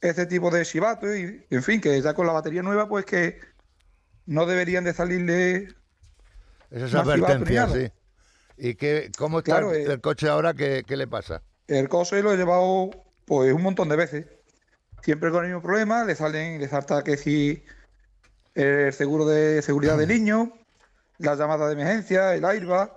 [0.00, 1.16] ese tipo de chivatos.
[1.16, 3.40] Y, en fin, que ya con la batería nueva, pues que
[4.26, 5.68] no deberían de salirle.
[6.70, 7.90] Esa es advertencia, sí.
[8.56, 9.92] ¿Y qué, cómo está Claro, el, eh.
[9.92, 10.54] el coche ahora?
[10.54, 11.42] ¿Qué, qué le pasa?
[11.66, 12.90] El coche lo he llevado
[13.24, 14.26] pues un montón de veces.
[15.02, 17.64] Siempre con el mismo problema, le salen, le salta que si
[18.54, 20.52] el seguro de seguridad del niño,
[21.18, 22.90] la llamada de emergencia, el airbag.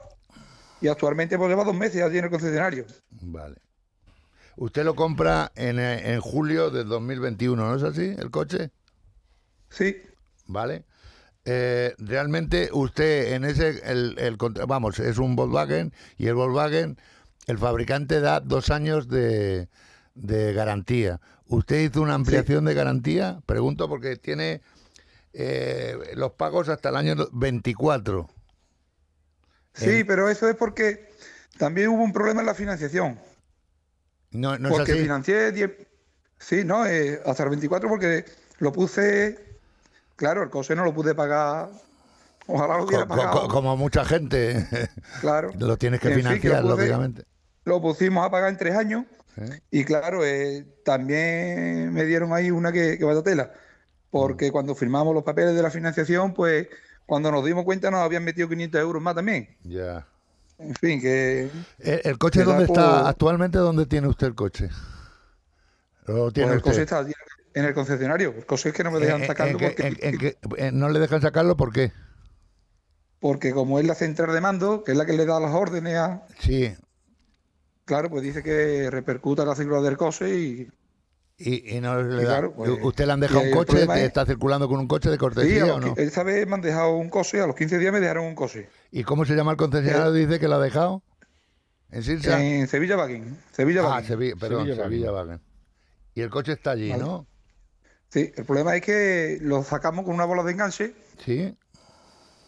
[0.82, 2.86] Y actualmente pues lleva dos meses allí en el concesionario.
[3.22, 3.56] Vale.
[4.58, 8.72] Usted lo compra en, eh, en julio del 2021, ¿no es así, el coche?
[9.70, 9.98] Sí.
[10.48, 10.84] Vale.
[11.46, 14.38] Eh, realmente usted en ese, el, el
[14.68, 16.98] vamos, es un Volkswagen y el Volkswagen,
[17.46, 19.70] el fabricante da dos años de,
[20.16, 21.22] de garantía.
[21.48, 23.40] ¿Usted hizo una ampliación de garantía?
[23.46, 24.62] Pregunto porque tiene
[25.34, 28.28] eh, los pagos hasta el año 24.
[29.78, 31.10] Sí, pero eso es porque
[31.58, 33.20] también hubo un problema en la financiación.
[34.32, 35.02] No, no es porque así.
[35.02, 35.72] financié 10...
[36.40, 38.26] Sí, no, eh, hasta el 24 porque
[38.60, 39.40] lo puse...
[40.16, 41.70] Claro, el coche no lo pude pagar.
[42.48, 43.42] Ojalá lo hubiera pagado.
[43.42, 44.68] co- como mucha gente.
[45.22, 45.52] Claro.
[45.60, 47.24] Lo tienes que En fin, que lo financiar, pude- lógicamente.
[47.66, 49.06] Lo pusimos a pagar en tres años.
[49.70, 53.52] Y claro, eh, también me dieron ahí una que, que vaya tela.
[54.10, 56.68] Porque cuando firmamos los papeles de la financiación, pues
[57.08, 59.50] cuando nos dimos cuenta nos habían metido 500 euros más también.
[59.64, 60.06] Ya.
[60.60, 61.50] En fin, que...
[61.80, 63.08] ¿El, el coche dónde está?
[63.10, 64.70] ¿Actualmente dónde tiene usted el coche?
[66.06, 67.14] ¿Lo Pues tiene el coche está allí
[67.54, 68.34] en el concesionario.
[68.38, 70.90] El coche es que no me dejan ¿En- en- sacarlo en porque, en- en- ¿No
[70.90, 71.92] le dejan sacarlo por qué?
[73.20, 75.96] porque como es la central de mando, que es la que le da las órdenes
[75.96, 76.26] a...
[76.40, 76.76] Sí.
[77.86, 80.68] Claro, pues dice que repercuta la célula del coche y...
[81.40, 83.84] Y, y no le Y da- claro, pues, ¿Usted le han dejado un coche?
[83.84, 85.94] es- ¿Está circulando con un coche de Sí, cortesía los o no?
[85.96, 88.70] esta vez me han dejado un coche, a los 15 días me dejaron un coche.
[88.92, 90.12] ¿Y cómo se llama el concesionario?
[90.14, 91.04] Dice que lo ha dejado.
[91.92, 92.44] ¿En Sirsa?
[92.44, 93.38] En Sevilla Wagen.
[93.52, 94.04] Sevilla Ah.
[94.04, 95.40] Sevilla, perdón, Sevilla.
[96.16, 97.04] Y el coche está allí, Vale.
[97.04, 97.28] ¿no?
[98.10, 100.94] Sí, el problema es que lo sacamos con una bola de enganche.
[101.24, 101.56] Sí.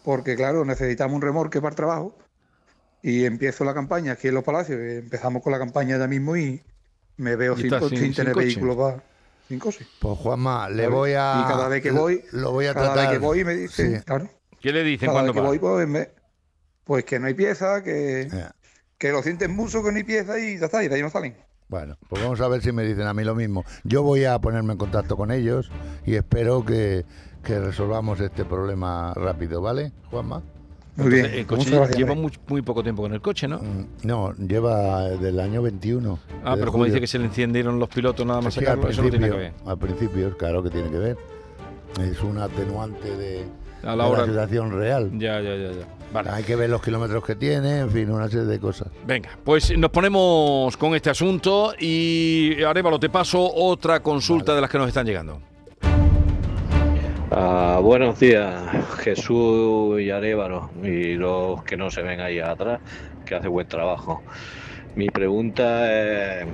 [0.04, 2.18] Porque, claro, necesitamos un remorque para el trabajo.
[3.04, 4.80] Y empiezo la campaña aquí en Los Palacios.
[4.80, 6.64] Empezamos con la campaña ya mismo y
[7.20, 8.46] me veo sin, sin- sin sin tener coche.
[8.48, 9.04] vehículo para,
[9.48, 9.88] sin coche.
[10.00, 11.44] Pues Juanma, le voy a...
[11.44, 13.10] Y cada vez que voy, Lo voy a cada tratar...
[13.10, 14.04] vez que voy me dicen, Sí.
[14.06, 14.30] claro,
[14.60, 16.10] ¿Qué le dicen cada cuando vez que voy, pues, me-
[16.84, 18.30] pues que no hay pieza, que,
[18.98, 21.10] que lo sienten mucho que no hay pieza y ya está, y de ahí no
[21.10, 21.38] salen.
[21.68, 23.64] Bueno, pues vamos a ver si me dicen a mí lo mismo.
[23.84, 25.70] Yo voy a ponerme en contacto con ellos
[26.04, 27.06] y espero que,
[27.44, 30.42] que resolvamos este problema rápido, ¿vale, Juanma?
[31.00, 33.48] Muy bien, Entonces, el coche muchas gracias, lleva muy, muy poco tiempo con el coche,
[33.48, 33.62] ¿no?
[34.04, 36.20] No, lleva del año 21.
[36.44, 37.02] Ah, pero como dice julio.
[37.02, 39.54] que se le encendieron los pilotos nada más sacarlo, eso no tiene que ver.
[39.66, 41.18] Al principio, claro que tiene que ver.
[42.02, 43.46] Es un atenuante de,
[43.84, 45.12] A de la situación real.
[45.18, 45.88] Ya, ya, ya, ya.
[46.14, 46.30] Vale.
[46.32, 48.88] Hay que ver los kilómetros que tiene, en fin, una serie de cosas.
[49.06, 54.70] Venga, pues nos ponemos con este asunto y Arevalo, te paso otra consulta de las
[54.70, 55.40] que nos están llegando.
[57.42, 58.54] Ah, buenos días,
[58.98, 62.82] Jesús y Arévalo y los que no se ven ahí atrás,
[63.26, 64.22] que hace buen trabajo.
[64.96, 66.46] Mi pregunta es,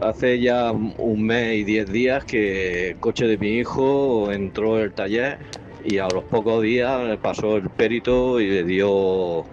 [0.00, 4.84] hace ya un mes y diez días que el coche de mi hijo entró en
[4.84, 5.38] el taller
[5.84, 9.44] y a los pocos días le pasó el perito y le dio,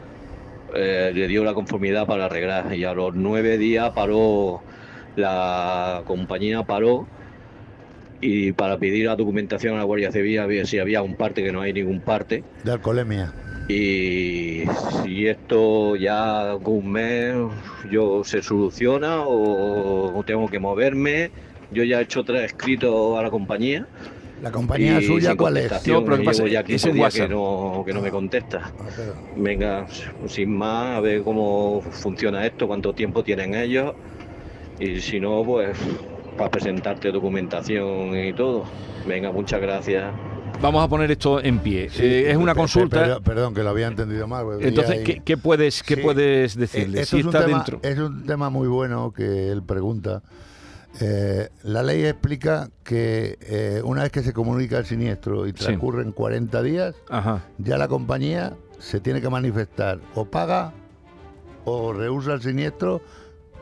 [0.75, 4.61] eh, le dio la conformidad para arreglar y a los nueve días paró,
[5.15, 7.07] la compañía paró
[8.21, 11.43] y para pedir la documentación a la Guardia Civil a ver si había un parte
[11.43, 12.43] que no hay ningún parte.
[12.63, 13.33] De alcoholemia.
[13.69, 14.63] Y
[15.03, 17.35] si esto ya con un mes
[17.91, 21.29] yo se soluciona o, o tengo que moverme.
[21.71, 23.85] Yo ya he hecho tres escritos a la compañía.
[24.41, 25.71] ¿La compañía y suya cuál es?
[25.87, 28.71] No, pero pasa- ya es 15 un días que no, que no me contesta.
[29.35, 29.85] Venga,
[30.27, 33.93] sin más, a ver cómo funciona esto, cuánto tiempo tienen ellos.
[34.79, 35.75] Y si no, pues
[36.37, 38.63] para presentarte documentación y todo.
[39.07, 40.13] Venga, muchas gracias.
[40.61, 41.89] Vamos a poner esto en pie.
[41.89, 42.99] Sí, Eh, es una pe- pe- consulta.
[43.01, 44.45] Perdón, perdón, que lo había entendido mal.
[44.61, 46.01] Entonces, ¿qué, puedes, qué Sí.
[46.01, 47.01] puedes Eh, decirle?
[47.01, 47.79] esto Si es, un está tema, dentro.
[47.83, 50.21] es un tema muy bueno que él pregunta.
[50.99, 55.65] Eh, la ley explica que eh, una vez que se comunica el siniestro y Sí.
[55.65, 57.43] transcurren 40 días, Ajá.
[57.59, 60.73] ya la compañía se tiene que manifestar o paga
[61.65, 63.01] o rehúsa el siniestro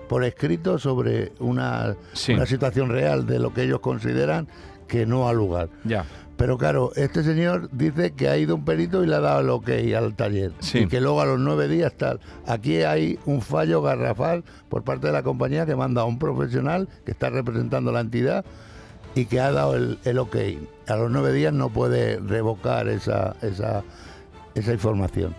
[0.08, 2.34] por escrito sobre una, Sí.
[2.34, 4.48] una situación real de lo que ellos consideran
[4.88, 5.70] que no ha lugar.
[5.84, 6.06] Ya.
[6.38, 9.50] Pero claro, este señor dice que ha ido un perito y le ha dado el
[9.50, 10.52] ok al taller.
[10.60, 10.80] Sí.
[10.80, 12.20] Y que luego a los nueve días tal.
[12.46, 16.90] Aquí hay un fallo garrafal por parte de la compañía que manda a un profesional
[17.06, 18.44] que está representando la entidad
[19.16, 20.36] y que ha dado el, el ok.
[20.88, 23.84] A los nueve días no puede revocar esa, esa,
[24.56, 25.34] esa información.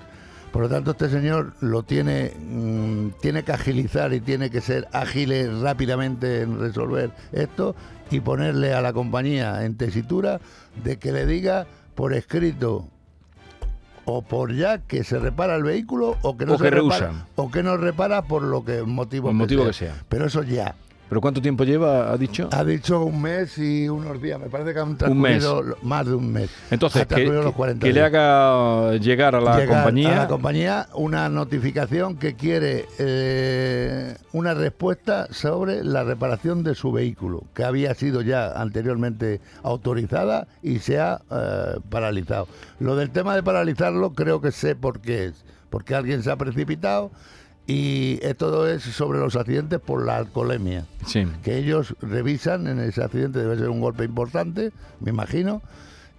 [0.52, 4.88] Por lo tanto, este señor lo tiene, mm, tiene que agilizar y tiene que ser
[4.92, 7.74] ágil rápidamente en resolver esto
[8.10, 10.40] y ponerle a la compañía en tesitura
[10.82, 12.88] de que le diga por escrito
[14.04, 17.26] o por ya que se repara el vehículo o que no O se que repara,
[17.34, 19.94] o que no repara por lo que motivo, el motivo que sea.
[20.08, 20.74] Pero eso ya.
[21.08, 22.48] ¿Pero cuánto tiempo lleva, ha dicho?
[22.52, 24.40] Ha dicho un mes y unos días.
[24.40, 25.38] Me parece que han Un mes.
[25.42, 26.50] transcurrido más de un mes.
[26.70, 30.12] Entonces, que, los que- 40 que le haga llegar a la Llegar compañía.
[30.12, 36.90] a la compañía una notificación que quiere eh, una respuesta sobre la reparación de su
[36.90, 42.48] vehículo, que había sido ya anteriormente autorizada y se ha eh, paralizado.
[42.80, 46.36] Lo del tema de paralizarlo creo que sé por qué es, porque alguien se ha
[46.36, 47.10] precipitado
[47.66, 51.26] y eh, todo es sobre los accidentes por la alcoholemia Sí.
[51.42, 55.62] que ellos revisan en ese accidente, debe ser un golpe importante, me imagino,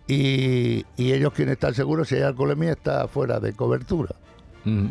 [0.08, 4.16] y, y ellos quieren estar seguros si hay alcoholemia está fuera de cobertura.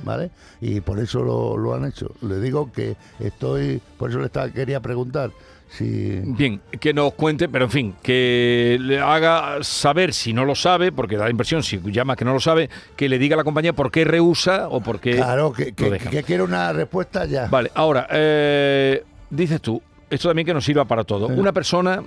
[0.05, 0.31] ¿Vale?
[0.63, 2.11] Y por eso lo, lo han hecho.
[2.23, 5.33] Le digo que estoy, por eso le estaba, quería preguntar
[5.79, 10.93] Bien, que nos cuente, pero en fin, que le haga saber si no lo sabe,
[10.93, 13.45] porque da la impresión, si llama que no lo sabe, que le diga a la
[13.45, 15.17] compañía por qué rehúsa o por qué.
[15.17, 17.49] Claro, que, que, quiere una respuesta ya.
[17.49, 21.27] Vale, ahora, eh, dices tú, esto también que nos sirva para todo.
[21.27, 22.03] Una persona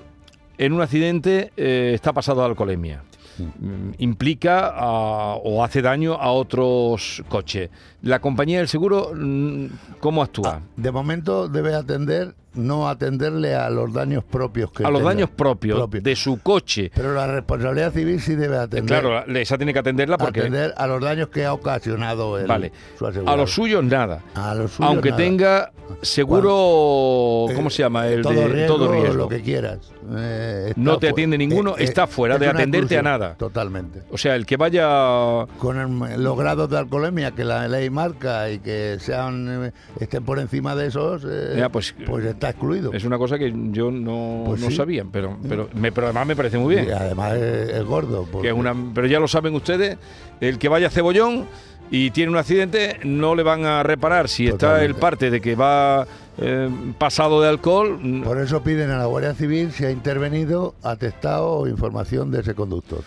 [0.57, 3.03] en un accidente eh, está pasado de alcoholemia.
[3.37, 7.69] Mm, Implica a- o hace daño a otros coches.
[8.01, 9.65] La compañía del seguro, mm,
[9.99, 10.61] ¿cómo actúa?
[10.77, 15.13] De momento debe atender, no atenderle a los daños propios que a los tenga.
[15.13, 16.91] daños propios, de su coche.
[16.95, 19.01] Pero la responsabilidad civil sí debe atender.
[19.01, 20.39] Claro, esa tiene que atenderla porque...
[20.39, 22.71] atender a los daños que ha ocasionado el, Vale.
[22.97, 23.37] su A asegurado.
[23.37, 24.21] los suyos nada.
[24.33, 25.17] A los suyos Aunque nada.
[25.21, 28.07] tenga seguro, ¿cómo se llama?
[28.07, 29.13] El todo de riesgo, todo riesgo.
[29.15, 29.79] lo que quieras.
[30.15, 33.35] Eh, No te atiende ninguno, eh, eh, está fuera es de atenderte a nada.
[33.35, 34.03] Totalmente.
[34.11, 38.49] O sea, el que vaya Con el- los grados de alcoholemia que la ley marca
[38.49, 41.93] y que sean eh, estén por encima de esos, eh, Ya, pues,
[42.25, 42.91] está excluido.
[42.93, 44.75] Es una cosa que yo no, Pues no sí.
[44.75, 46.87] sabía, pero, pero, me, pero además me parece muy bien.
[46.89, 48.25] Y además es, es gordo.
[48.25, 49.97] Que porque- es una, pero ya lo saben ustedes,
[50.41, 51.45] el que vaya a Cebollón
[51.91, 55.55] y tiene un accidente, no le van a reparar si está el parte de que
[55.55, 56.05] va
[56.37, 57.99] eh, pasado de alcohol.
[58.23, 62.53] Por eso piden a la Guardia Civil si ha intervenido, atestado o información de ese
[62.53, 63.01] conductor.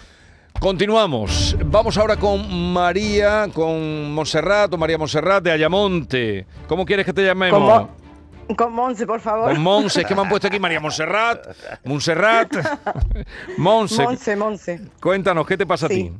[0.60, 1.56] Continuamos.
[1.64, 6.46] Vamos ahora con María, con Monserrat o María Monserrat de Ayamonte.
[6.68, 7.88] ¿Cómo quieres que te llamemos?
[8.46, 9.52] Con Con Monse, por favor.
[9.52, 11.46] Con Monse, es que me han puesto aquí María Monserrat,
[11.84, 12.52] Monserrat,
[13.56, 14.02] Monse.
[14.04, 14.80] Monse, Monse.
[15.00, 15.94] Cuéntanos, ¿qué te pasa Sí.
[15.94, 16.12] a ti?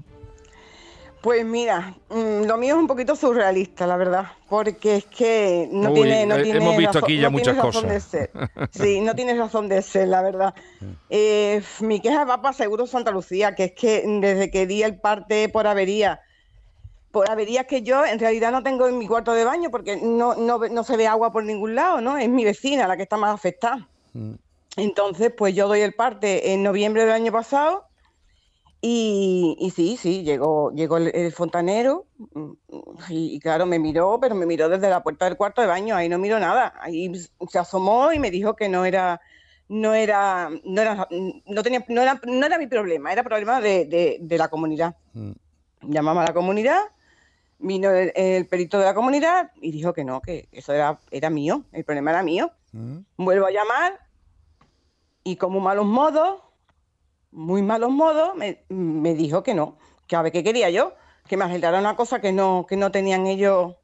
[1.23, 5.91] Pues mira, mm, lo mío es un poquito surrealista, la verdad, porque es que no
[5.91, 8.03] Uy, tiene, no eh, tiene hemos visto razón- aquí ya no muchas razón de cosas.
[8.11, 8.31] ser.
[8.73, 10.53] Sí, no tiene razón de ser, la verdad.
[11.11, 15.01] Eh, mi queja va para Seguro Santa Lucía, que es que desde que di el
[15.01, 16.21] parte por avería,
[17.13, 20.35] por averías que yo en realidad no tengo en mi cuarto de baño porque no,
[20.35, 22.19] no, no se ve agua por ningún lado, ¿no?
[22.19, 23.87] Es mi vecina la que está más afectada.
[24.77, 27.85] Entonces, pues yo doy el parte en noviembre del año pasado
[28.85, 32.51] y, y sí, sí, llegó, llegó el, el fontanero mm,
[33.11, 35.95] y, y claro, me miró, pero me miró desde la puerta del cuarto de baño,
[35.95, 37.11] ahí no miró nada, ahí
[37.49, 39.21] se asomó y me dijo que no era,
[39.69, 41.09] no era, no era,
[41.47, 44.97] no tenía, no era, no era mi problema, era problema de, de- de la comunidad.
[45.83, 46.81] Llamamos a la comunidad,
[47.61, 51.31] vino el, el perito de la comunidad y dijo que no, que eso era, era
[51.31, 52.51] mío, el problema era mío.
[53.17, 54.01] Vuelvo a llamar
[55.23, 56.41] y como malos modos
[57.33, 59.77] muy malos modos, me, me dijo que no,
[60.07, 60.95] que a ver qué quería yo,
[61.29, 63.75] que me arreglara una cosa que no, que no tenían ellos.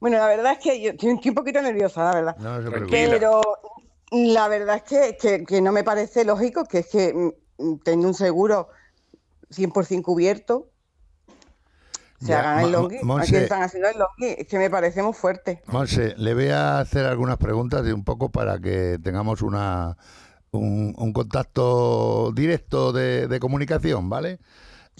[0.00, 2.36] Bueno, la verdad es que yo estoy un poquito nerviosa, la verdad.
[2.38, 2.70] No.
[2.70, 3.42] Pero
[4.12, 7.12] la verdad es que, que- que no me parece lógico que es que
[7.58, 8.68] mm, tengo un seguro
[9.50, 10.70] 100% cubierto,
[12.20, 15.02] se Ya, hagan el longhi, Monse- aquí están haciendo el longhi, es que me parece
[15.02, 15.62] muy fuerte.
[15.66, 19.96] Monse, le voy a hacer algunas preguntas y un poco para que tengamos una
[20.52, 24.38] un, un contacto directo de, de comunicación, ¿vale?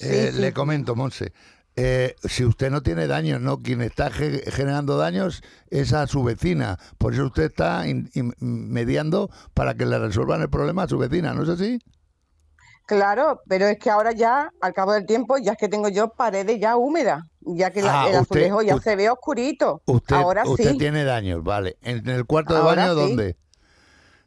[0.00, 1.32] Eh, sí, le comento, Monse.
[1.76, 3.62] eh, si usted no tiene daños, ¿no?
[3.62, 6.78] Quien está ge- generando daños es a su vecina.
[6.98, 7.84] Por eso usted está
[8.40, 11.78] mediando para que le resuelvan el problema a su vecina, ¿no es así?
[12.86, 16.08] Claro, pero es que ahora ya, al cabo del tiempo, ya es que tengo yo
[16.14, 19.82] paredes ya húmedas, ya que la- Ah, el usted- azulejo ya usted- se ve oscurito.
[19.86, 20.78] Usted, ahora usted sí.
[20.78, 21.76] tiene daños, vale.
[21.82, 23.00] ¿En el cuarto de Ahora baño sí.
[23.00, 23.36] dónde?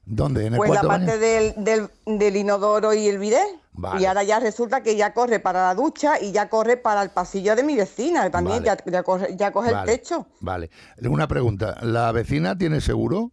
[0.05, 0.47] ¿Dónde?
[0.47, 3.47] ¿En el Pues la parte del, del, del inodoro y el bidet.
[3.73, 4.01] Vale.
[4.01, 7.09] Y ahora ya resulta que ya corre para la ducha y ya corre para el
[7.09, 8.29] pasillo de mi vecina.
[8.29, 8.77] También Vale.
[8.85, 10.27] ya, ya corre, ya coge Vale, el techo.
[10.41, 10.69] Vale.
[11.03, 11.77] Una pregunta.
[11.81, 13.31] ¿La vecina tiene seguro?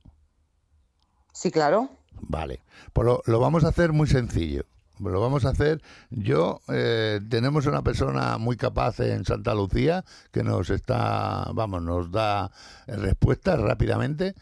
[1.33, 1.89] Sí, claro.
[2.21, 2.63] Vale.
[2.93, 4.65] Pues lo, lo vamos a hacer muy sencillo.
[5.01, 5.81] Lo vamos a hacer.
[6.11, 12.11] Yo, eh, tenemos una persona muy capaz en Santa Lucía que nos está, vamos, nos
[12.11, 12.51] da
[12.87, 14.35] respuestas rápidamente.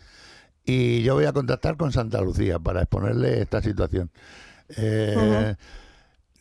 [0.67, 4.11] Y yo voy a contactar con Santa Lucía para exponerle esta situación.
[4.77, 5.55] Eh,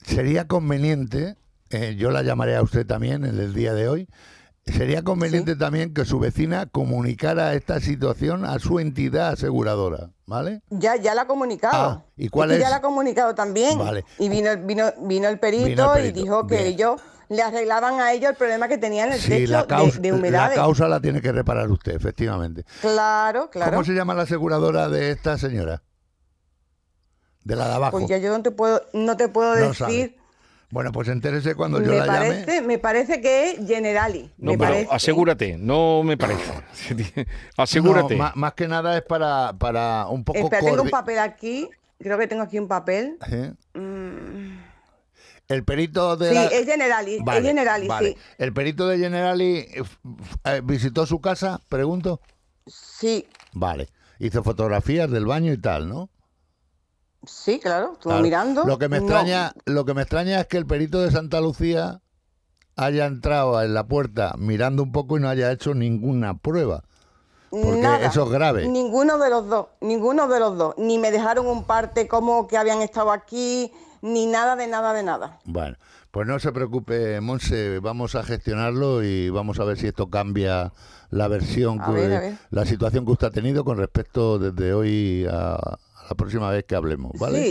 [0.06, 1.36] Sería conveniente,
[1.72, 4.08] eh, yo la llamaré a usted también en el día de hoy,
[4.68, 10.62] sería conveniente también que su vecina comunicara esta situación a su entidad aseguradora, ¿vale?
[10.70, 11.90] Ya, ya la ha comunicado.
[11.90, 12.60] Ah, ¿y cuál es?
[12.60, 13.80] Ya la ha comunicado también.
[13.80, 14.06] Vale.
[14.20, 16.68] Y vino, el- vino, vino el perito, Vino el perito, y dijo que bien.
[16.68, 19.68] ellos le arreglaban a ellos el problema que tenían en el Sí, techo la de-
[19.68, 20.56] causa, de, la humedades.
[20.56, 22.66] causa la tiene que reparar usted, efectivamente.
[22.82, 23.72] Claro, claro.
[23.72, 25.82] ¿Cómo se llama la aseguradora de esta señora?
[27.44, 27.98] De la de abajo.
[27.98, 29.76] Pues ya yo no te puedo, no te puedo No decir.
[29.76, 30.16] sabe.
[30.72, 32.18] Bueno, pues entérese cuando yo me la llame.
[32.44, 34.32] parece, me parece que es Generali.
[34.38, 34.90] No, me pero parece.
[34.92, 36.52] asegúrate, no me parece.
[37.58, 38.16] asegúrate.
[38.16, 41.70] No, más, que nada es para, para un poco Espera, tengo un papel aquí.
[42.00, 43.18] Creo que tengo aquí un papel.
[43.32, 43.54] ¿Eh?
[43.76, 44.35] Mm,
[45.48, 48.10] El perito de Sí, la- es Generali, Vale, es Generali, vale.
[48.14, 48.18] sí.
[48.38, 49.84] El perito de Generali eh,
[50.46, 52.20] eh, visitó su casa, pregunto.
[52.68, 53.90] Sí, Vale.
[54.20, 56.10] Hizo fotografías del baño y tal, ¿no?
[57.28, 58.24] sí, claro, estuvo Claro.
[58.24, 58.64] mirando.
[58.66, 61.42] Lo que me No, extraña, lo que me extraña es que el perito de Santa
[61.42, 62.02] Lucía
[62.76, 66.84] haya entrado en la puerta mirando un poco y no haya hecho ninguna prueba.
[67.50, 68.68] Porque nada, eso es grave.
[68.68, 70.76] Ninguno de los dos, ninguno de los dos.
[70.78, 73.72] Ni me dejaron un parte como que habían estado aquí,
[74.06, 75.40] ni nada de nada de nada.
[75.46, 75.78] Bueno,
[76.12, 80.72] pues no se preocupe, Monse, vamos a gestionarlo y vamos a ver si esto cambia
[81.10, 82.34] la versión, que- ver.
[82.52, 85.80] la situación que usted ha tenido con respecto desde hoy a, a
[86.10, 87.44] la próxima vez que hablemos, ¿vale?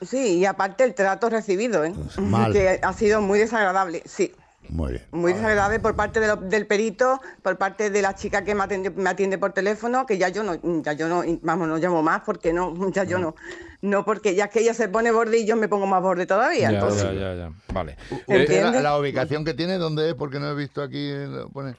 [0.00, 1.92] Sí, sí, y aparte el trato recibido, ¿eh?
[2.18, 2.52] mal.
[2.52, 4.32] que ha sido muy desagradable, sí.
[4.70, 5.04] Muy bien.
[5.12, 8.62] Muy desagradable por parte de lo- del perito, por parte de la chica que me
[8.64, 12.02] atiende, me atiende por teléfono, que ya yo no, ya yo no, vamos, no llamo
[12.02, 13.34] más porque no, ya yo no,
[13.82, 16.70] no porque ya que ella se pone borde y yo me pongo más borde todavía.
[16.70, 17.50] Ya, entonces, ya, ya, ya.
[17.72, 17.96] Vale.
[18.10, 20.14] ¿Usted la, la ubicación que tiene dónde es?
[20.14, 21.10] Porque no he visto aquí.
[21.12, 21.74] lo pone.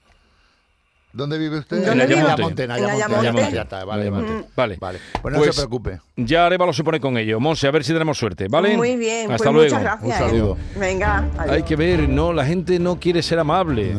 [1.17, 1.85] ¿Dónde vive usted?
[1.85, 2.19] ¿Dónde En?
[2.25, 4.45] Ayamonte, en En Ayamonte, ya está, vale, vale.
[4.55, 4.77] Vale.
[5.21, 5.99] Pues no Pues se preocupe.
[6.15, 7.39] Ya Arevalo se pone con ello.
[7.39, 8.77] Monse, a ver si tenemos suerte, ¿vale?
[8.77, 9.75] Muy bien, Hasta pues luego.
[9.77, 10.03] muchas gracias.
[10.21, 10.29] Un ¿eh?
[10.31, 10.57] saludo.
[10.79, 11.27] Venga.
[11.37, 13.95] Hay que ver, no, la gente no quiere ser amable.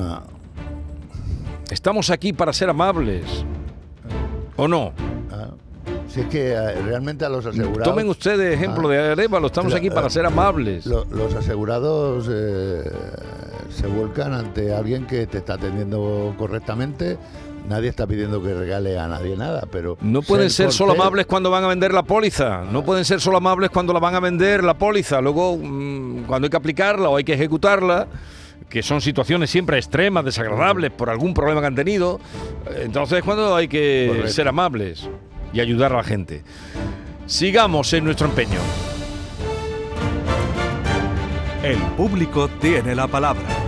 [1.70, 3.24] Estamos aquí para ser amables.
[4.56, 4.92] ¿O no?
[5.30, 5.48] Ah,
[6.08, 7.84] Si es que eh, realmente a los asegurados.
[7.84, 8.92] Tomen ustedes ejemplo Ah.
[8.92, 10.86] de Arevalo, estamos aquí para ser amables.
[10.86, 12.82] Lo- los asegurados eh,
[13.78, 17.16] se vuelcan ante alguien que te está atendiendo correctamente.
[17.68, 19.96] Nadie está pidiendo que regale a nadie nada, pero.
[20.00, 22.64] No pueden ser solo amables cuando van a vender la póliza.
[22.72, 25.20] No pueden ser solo amables cuando la van a vender la póliza.
[25.20, 28.08] Luego, mm, cuando hay que aplicarla o hay que ejecutarla,
[28.68, 32.18] que son situaciones siempre extremas, desagradables por algún problema que han tenido,
[32.66, 34.32] eh, entonces es cuando hay que Correcto.
[34.32, 35.08] ser amables
[35.52, 36.42] y ayudar a la gente.
[37.26, 38.58] Sigamos en nuestro empeño.
[41.62, 43.67] El público tiene la palabra.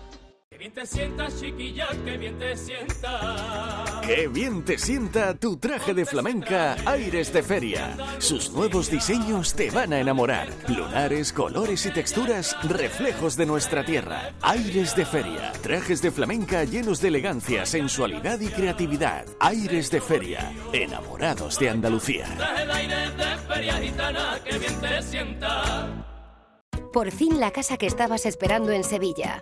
[0.61, 3.99] Bien te sienta, chiquilla, qué bien te sienta.
[4.05, 7.97] Qué bien te sienta tu traje de flamenca Aires de Feria.
[8.19, 10.49] Sus nuevos diseños te van a enamorar.
[10.67, 14.33] Lunares, colores y texturas, reflejos de nuestra tierra.
[14.43, 15.51] Aires de Feria.
[15.63, 19.25] Trajes de flamenca llenos de elegancia, sensualidad y creatividad.
[19.39, 20.53] Aires de Feria.
[20.73, 22.27] Enamorados de Andalucía.
[22.37, 26.05] Traje de aires de feria gitana, qué bien te sienta.
[26.93, 29.41] Por fin la casa que estabas esperando en Sevilla.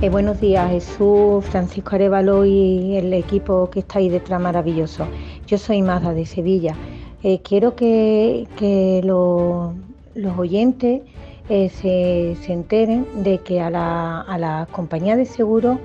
[0.00, 5.08] Eh, buenos días, Jesús, Francisco Arevalo y el equipo que está ahí detrás maravilloso.
[5.46, 6.76] Yo soy Mazda de Sevilla.
[7.22, 9.74] Eh, quiero que, que lo-
[10.14, 11.02] los oyentes
[11.48, 15.78] eh, se, se enteren de que a la, a compañía de seguro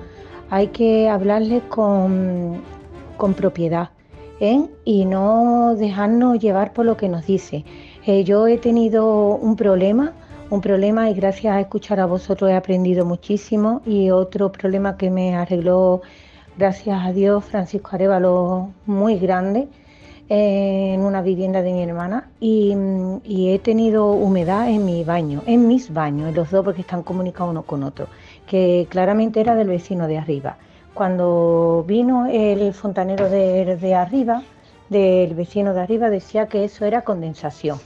[0.50, 2.62] hay que hablarles con,
[3.34, 3.90] propiedad
[4.40, 4.66] ¿eh?
[4.86, 7.66] y no dejarnos llevar por lo que nos dice.
[8.24, 10.14] Yo he tenido un problema,
[10.52, 15.10] un problema y gracias a escuchar a vosotros he aprendido muchísimo y otro problema que
[15.10, 16.02] me arregló,
[16.58, 19.68] gracias a Dios, Francisco Arevalo, muy grande
[20.30, 25.44] en una vivienda de mi hermana y, mm, y he tenido humedad en mi baño,
[25.46, 28.08] en mis baños, en los dos porque están comunicados uno con otro,
[28.48, 30.58] que claramente era del vecino de arriba.
[30.94, 34.44] Cuando vino el fontanero de, de arriba,
[34.90, 37.80] del vecino de arriba, decía que eso era condensación.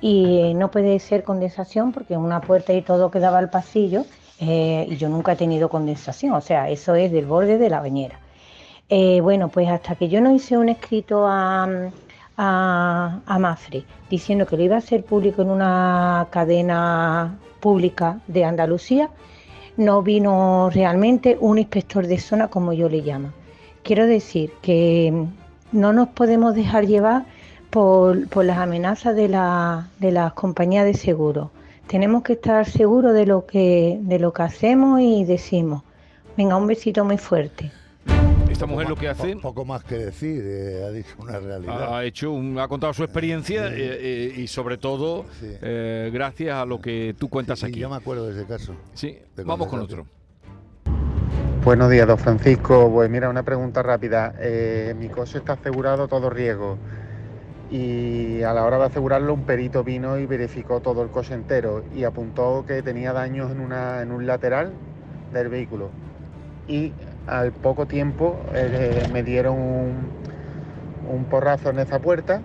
[0.00, 4.04] Y eh, no puede ser condensación porque una puerta y todo quedaba al pasillo
[4.40, 7.80] eh, y yo nunca he tenido condensación, o sea, eso es del borde de la
[7.80, 8.20] bañera.
[8.90, 11.68] Eh, bueno, pues hasta que yo no hice un escrito a,
[12.36, 18.44] a, a Mafre diciendo que lo iba a hacer público en una cadena pública de
[18.44, 19.10] Andalucía,
[19.76, 23.32] no vino realmente un inspector de zona como yo le llamo.
[23.82, 25.26] Quiero decir que
[25.72, 27.26] no nos podemos dejar llevar
[27.70, 31.50] por, por las amenazas de, la, de las compañías de seguro.
[31.86, 35.82] Tenemos que estar seguros de lo que, de lo que hacemos y decimos.
[36.36, 37.70] Venga, un besito muy fuerte.
[38.58, 39.36] Esta mujer lo que hace...
[39.36, 41.94] Poco más que decir, eh, ha dicho una realidad.
[41.96, 46.66] Ha hecho un- ha contado su experiencia eh, eh, y sobre todo eh, gracias a
[46.66, 47.78] lo que tú cuentas aquí.
[47.78, 48.74] yo me acuerdo de ese caso.
[48.94, 50.06] Sí, vamos con otro.
[51.64, 52.90] Buenos días, don Francisco.
[52.92, 54.34] Pues mira, una pregunta rápida.
[54.40, 56.78] Eh, mi coche está asegurado todo riesgo
[57.70, 61.84] y a la hora de asegurarlo un perito vino y verificó todo el coche entero
[61.94, 64.72] y apuntó que tenía daños en, una, en un lateral
[65.32, 65.90] del vehículo.
[66.66, 66.92] Y
[67.28, 70.08] al poco tiempo eh, me dieron un,
[71.08, 72.40] un porrazo en esa puerta,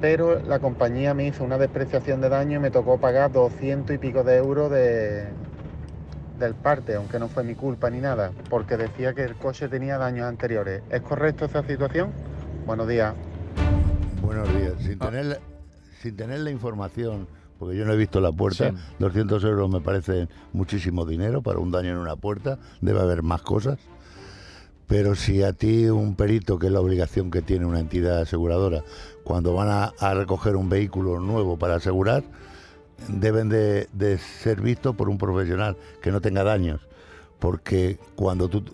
[0.00, 3.98] pero la compañía me hizo una despreciación de daño y me tocó pagar 200 y
[3.98, 5.28] pico de euros de,
[6.38, 9.98] del parte, aunque no fue mi culpa ni nada, porque decía que el coche tenía
[9.98, 10.82] daños anteriores.
[10.90, 12.12] ¿Es correcto esa situación?
[12.66, 13.14] Buenos días.
[14.22, 14.74] Buenos días.
[14.80, 15.38] Sin, tener, la-
[16.02, 17.26] sin tener la información,
[17.60, 18.76] porque yo no he visto la puerta, Sí.
[18.98, 23.42] 200 euros me parece muchísimo dinero para un daño en una puerta, debe haber más
[23.42, 23.78] cosas.
[24.88, 28.82] Pero si a ti un perito, que es la obligación que tiene una entidad aseguradora,
[29.22, 32.24] cuando van a, a recoger un vehículo nuevo para asegurar,
[33.08, 36.80] deben de, de ser vistos por un profesional que no tenga daños,
[37.38, 38.64] porque cuando tú,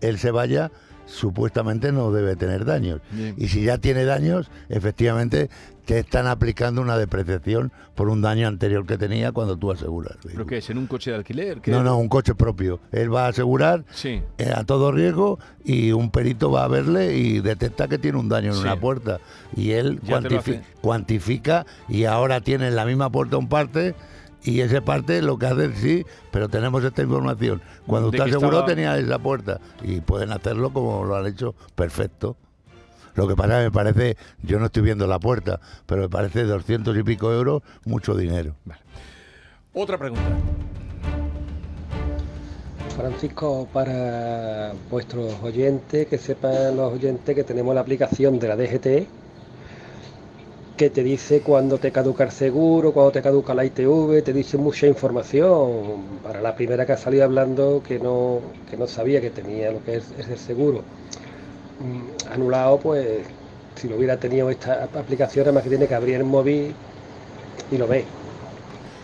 [0.00, 0.70] él se vaya,
[1.04, 3.00] supuestamente no debe tener daños.
[3.10, 3.34] Bien.
[3.36, 5.50] Y si ya tiene daños, efectivamente
[5.86, 10.16] te están aplicando una depreciación por un daño anterior que tenía cuando tú aseguras.
[10.22, 10.68] ¿Pero qué es?
[10.68, 11.60] ¿En un coche de alquiler?
[11.60, 12.80] ¿Qué- No, no, un coche propio.
[12.92, 14.20] Él va a asegurar Sí.
[14.38, 18.28] eh, a todo riesgo y un perito va a verle y detecta que tiene un
[18.28, 18.62] daño en Sí.
[18.62, 19.20] una puerta.
[19.56, 23.94] Y él cuantifi- cuantifica y ahora tiene en la misma puerta un parte
[24.42, 27.62] y ese parte lo que hace es sí, pero tenemos esta información.
[27.86, 32.36] Cuando que aseguró estaba- tenía esa puerta y pueden hacerlo como lo han hecho perfecto.
[33.16, 36.96] Lo que pasa me parece, yo no estoy viendo la puerta, pero me parece 200
[36.98, 38.54] y pico euros mucho dinero.
[39.72, 40.22] Otra pregunta.
[42.94, 49.08] Francisco, para vuestros oyentes, que sepan los oyentes que tenemos la aplicación de la DGT
[50.76, 54.58] que te dice cuándo te caduca el seguro, cuándo te caduca la ITV, te dice
[54.58, 56.20] mucha información.
[56.22, 59.82] Para la primera que ha salido hablando que no, que no sabía que tenía lo
[59.82, 60.84] que es, es el seguro
[62.32, 63.20] anulado, pues
[63.76, 66.74] si lo hubiera tenido esta aplicación, además que tiene que abrir el móvil
[67.70, 68.04] y lo ve.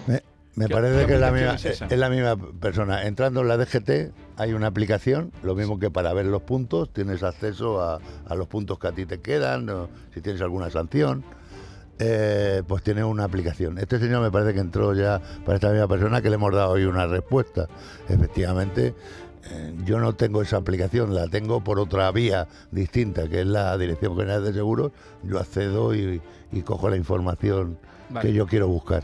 [0.06, 0.20] Me,
[0.54, 1.86] me ¿Qué- parece que es la, misma, es esa?
[1.86, 3.06] es la misma persona.
[3.06, 7.22] Entrando en la DGT hay una aplicación, lo mismo que para ver los puntos, tienes
[7.22, 11.22] acceso a, a los puntos que a ti te quedan, o si tienes alguna sanción,
[11.98, 13.78] eh, pues tiene una aplicación.
[13.78, 16.70] Este señor me parece que entró ya para esta misma persona que le hemos dado
[16.72, 17.68] hoy una respuesta.
[18.08, 18.94] Efectivamente,
[19.84, 24.16] yo no tengo esa aplicación, la tengo por otra vía distinta, que es la Dirección
[24.16, 24.92] General de Seguros.
[25.22, 26.20] Yo accedo y,
[26.52, 27.78] y cojo la información
[28.08, 28.28] Vale.
[28.28, 29.02] que yo quiero buscar.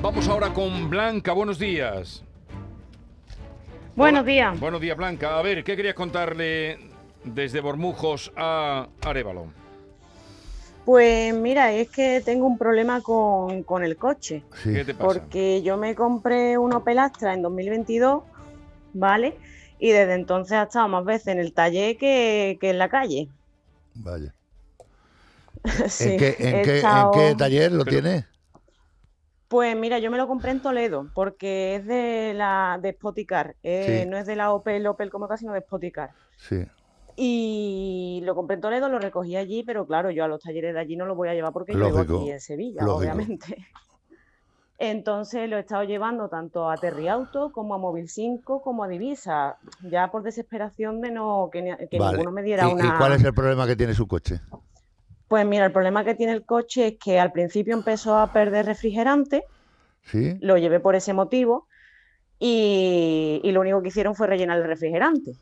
[0.00, 1.32] Vamos ahora con Blanca.
[1.32, 2.24] Buenos días.
[3.94, 4.58] Buenos días.
[4.58, 5.38] Buenos días, Blanca.
[5.38, 6.78] A ver, ¿qué querías contarle
[7.24, 9.46] desde Bormujos a Arevalo?
[10.84, 14.42] Pues mira, es que tengo un problema con, con el coche.
[14.64, 15.20] ¿Qué te pasa?
[15.20, 18.24] Porque yo me compré un Opel Astra en 2022,
[18.92, 19.36] ¿vale?
[19.78, 23.28] Y desde entonces ha estado más veces en el taller que, que en la calle.
[23.94, 24.34] Vaya.
[25.88, 28.26] Sí, ¿En, qué, en en taller lo tiene?
[29.48, 34.02] Pues mira, yo me lo compré en Toledo, porque es de la de Spoticar, eh,
[34.02, 34.10] Sí.
[34.10, 36.10] no es de la Opel Opel como tal, sino de Spoticar.
[36.38, 36.64] Sí.
[37.16, 40.80] Y lo compré en Toledo, lo recogí allí, pero claro, yo a los talleres de
[40.80, 43.00] allí no lo voy a llevar porque yo vivo Lógico, aquí en Sevilla, lógico.
[43.00, 43.56] obviamente.
[44.78, 49.56] Entonces lo he estado llevando tanto a Terriauto como a Móvil 5 como a Divisa,
[49.88, 52.16] ya por desesperación de no que, que Vale.
[52.16, 52.98] ninguno me diera ¿Y, y una.
[52.98, 54.40] cuál es el problema que tiene su coche?
[55.28, 58.66] Pues mira, el problema que tiene el coche es que al principio empezó a perder
[58.66, 59.44] refrigerante,
[60.04, 60.36] ¿Sí?
[60.40, 61.68] lo llevé por ese motivo
[62.40, 65.32] y, y lo único que hicieron fue rellenar el refrigerante.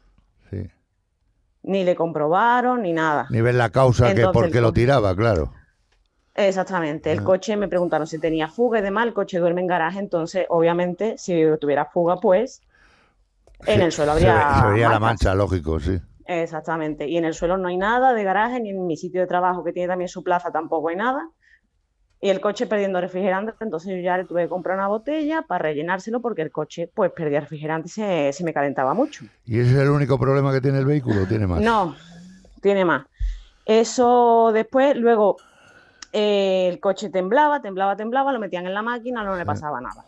[1.63, 3.27] Ni le comprobaron ni nada.
[3.31, 5.53] Ni ver la causa que Entonces, por qué lo tiraba, claro.
[6.35, 7.25] Exactamente, el Ah.
[7.25, 11.19] coche me preguntaron si tenía fuga y demás, el coche duerme en garaje, entonces obviamente
[11.19, 12.63] si tuviera fuga pues
[13.67, 15.99] en el suelo habría Se, la mancha, lógico, sí.
[16.27, 19.27] Exactamente, y en el suelo no hay nada de garaje, ni en mi sitio de
[19.27, 21.29] trabajo que tiene también su plaza tampoco hay nada.
[22.23, 25.63] Y el coche perdiendo refrigerante, entonces yo ya le tuve que comprar una botella para
[25.63, 29.25] rellenárselo porque el coche pues perdía refrigerante y se, se me calentaba mucho.
[29.47, 31.27] ¿Y ese es el único problema que tiene el vehículo?
[31.27, 31.63] ¿Tiene más?
[31.63, 31.95] No,
[32.61, 33.07] tiene más.
[33.65, 35.37] Eso después, luego
[36.13, 40.05] eh, el coche temblaba, temblaba, temblaba, lo metían en la máquina, no le pasaba nada.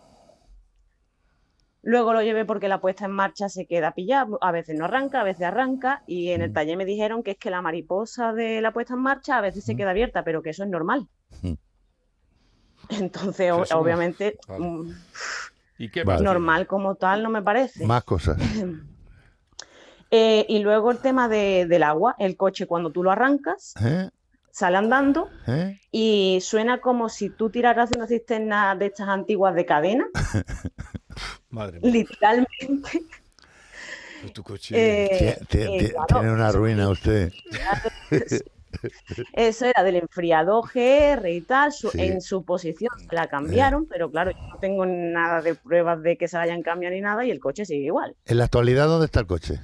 [1.85, 5.21] Luego lo llevé porque la puesta en marcha se queda pillada, a veces no arranca,
[5.21, 6.45] a veces arranca, y en Mm.
[6.45, 9.41] el taller me dijeron que es que la mariposa de la puesta en marcha a
[9.41, 11.09] veces se queda abierta, pero que eso es normal.
[13.01, 14.65] Entonces, obviamente, vale.
[14.65, 14.95] mm,
[15.79, 16.23] ¿Y qué Vale.
[16.23, 17.85] normal como tal no me parece.
[17.87, 18.37] Más cosas.
[20.15, 24.11] Eh, y luego el tema de- del agua, el coche cuando tú lo arrancas, ¿Eh?
[24.51, 25.81] sale andando ¿Eh?
[25.91, 30.07] y suena como si tú tiraras de una cisterna de estas antiguas de cadena,
[31.49, 31.91] Madre mía.
[31.93, 33.01] literalmente.
[34.35, 34.75] Tu coche.
[34.77, 37.33] Eh, eh, claro, tiene una ruina usted.
[39.33, 42.01] Eso era del enfriador GR y tal, su- Sí.
[42.01, 46.29] en su posición la cambiaron, pero claro, yo no tengo nada de pruebas de que
[46.29, 48.15] se hayan cambiado ni nada y el coche sigue igual.
[48.27, 49.61] En la actualidad, ¿dónde está el coche?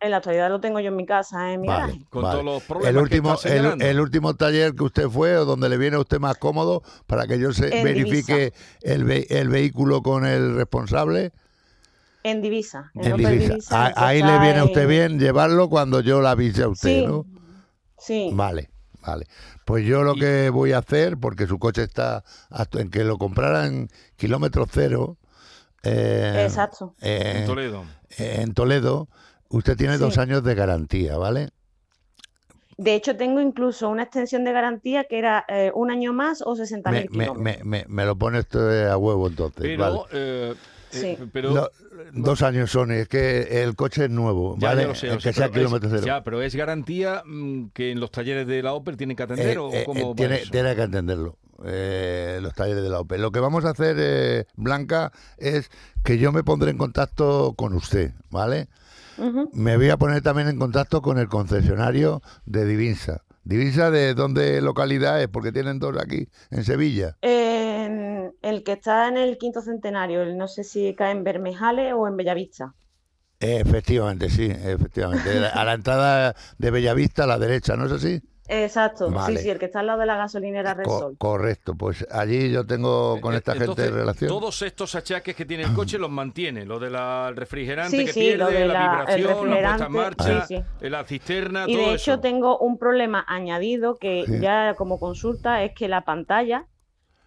[0.00, 2.00] En la actualidad lo tengo yo en mi casa, en mi Vale, garaje.
[2.10, 2.32] Con vale.
[2.40, 5.44] todos los problemas el que último, está el, el último taller que usted fue o
[5.44, 9.26] donde le viene a usted más cómodo para que yo se En verifique el, ve-
[9.30, 11.30] el vehículo con el responsable.
[12.24, 12.90] En Divisa.
[12.96, 13.92] En Divisa.
[13.94, 16.88] Que ahí le viene a usted en- bien llevarlo cuando yo la avise a usted,
[17.00, 17.24] Sí, ¿no?
[18.02, 18.30] Sí.
[18.32, 18.68] Vale,
[19.06, 19.26] vale.
[19.64, 23.16] Pues yo lo que voy a hacer, porque su coche está actu- en que lo
[23.18, 25.16] comprara en kilómetro cero,
[25.84, 26.94] eh, Exacto.
[27.00, 27.84] eh, En Toledo.
[28.18, 29.08] eh, en Toledo,
[29.48, 31.50] usted tiene dos años de garantía, ¿vale?
[32.78, 36.56] De hecho, tengo incluso una extensión de garantía que era eh, un año más o
[36.56, 37.38] 60.000 Me, me, kilómetros.
[37.38, 39.62] me, me, me lo pone esto a huevo entonces.
[39.62, 40.00] Pero, vale.
[40.12, 40.54] eh,
[40.92, 41.06] Sí.
[41.06, 41.70] eh, pero
[42.12, 44.86] dos años son, es que el coche es nuevo, Ya, ¿vale?
[44.88, 46.02] ya sé, El que sé, sea pero es- kilómetro cero.
[46.06, 49.56] Ya, pero es garantía mm, que en los talleres de la Opel tienen que atender
[49.56, 51.38] Eh, o eh, cómo eh, va tiene, tiene que entenderlo.
[51.64, 53.18] eh, los talleres de la OPE.
[53.18, 55.70] Lo que vamos a hacer, eh, Blanca, es
[56.04, 58.68] que yo me pondré en contacto con usted, ¿vale?
[59.52, 63.22] Me voy a poner también en contacto con el concesionario de Divinsa.
[63.44, 65.28] ¿Divinsa de dónde localidad es?
[65.28, 67.16] Porque tienen dos aquí, en Sevilla.
[67.22, 67.51] En
[68.52, 72.06] el que está en el quinto centenario, el- no sé si cae en Bermejales o
[72.06, 72.74] en Bellavista.
[73.40, 75.30] Efectivamente, sí, efectivamente.
[75.52, 78.20] A la entrada de Bellavista a la derecha, ¿no es así?
[78.48, 79.38] Exacto, Vale.
[79.38, 81.16] sí, sí, el que está al lado de la gasolinera Co- Repsol.
[81.18, 84.28] correcto, pues allí yo tengo con esta gente Eh, relación.
[84.28, 86.66] todos estos achaques que tiene el coche los mantiene.
[86.66, 86.94] Lo del
[87.34, 90.90] refrigerante Sí, que sí, pierde, lo de la, vibración, la puesta en marcha, sí, eh,
[90.90, 92.20] la cisterna, Y todo de hecho eso.
[92.20, 94.40] tengo un problema añadido que Sí.
[94.40, 96.66] ya como consulta es que la pantalla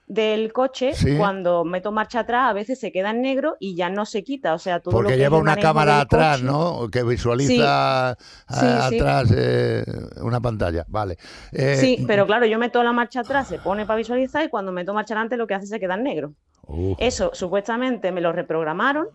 [0.07, 1.17] del coche, Sí.
[1.17, 4.53] cuando meto marcha atrás, a veces se queda en negro y ya no se quita.
[4.53, 6.89] O sea, todo lo Porque que es lleva una cámara atrás, coche- ¿no?
[6.91, 8.15] Que visualiza a-
[8.49, 8.99] Sí, sí.
[8.99, 9.83] atrás eh,
[10.21, 10.85] una pantalla.
[10.87, 11.17] Vale.
[11.51, 14.71] Eh, Sí, pero claro, yo meto la marcha atrás, se pone para visualizar y cuando
[14.71, 16.33] meto marcha adelante lo que hace se queda en negro.
[16.97, 19.07] Eso supuestamente me lo reprogramaron,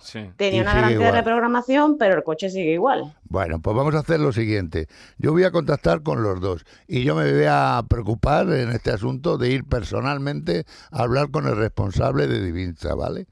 [0.00, 0.30] Sí.
[0.36, 3.16] tenía Y una garantía de reprogramación, pero el coche sigue igual.
[3.24, 4.86] Bueno, pues vamos a hacer lo siguiente.
[5.18, 8.90] Yo voy a contactar con los dos y yo me voy a preocupar en este
[8.90, 13.26] asunto de ir personalmente a hablar con el responsable de Divinsa, ¿vale?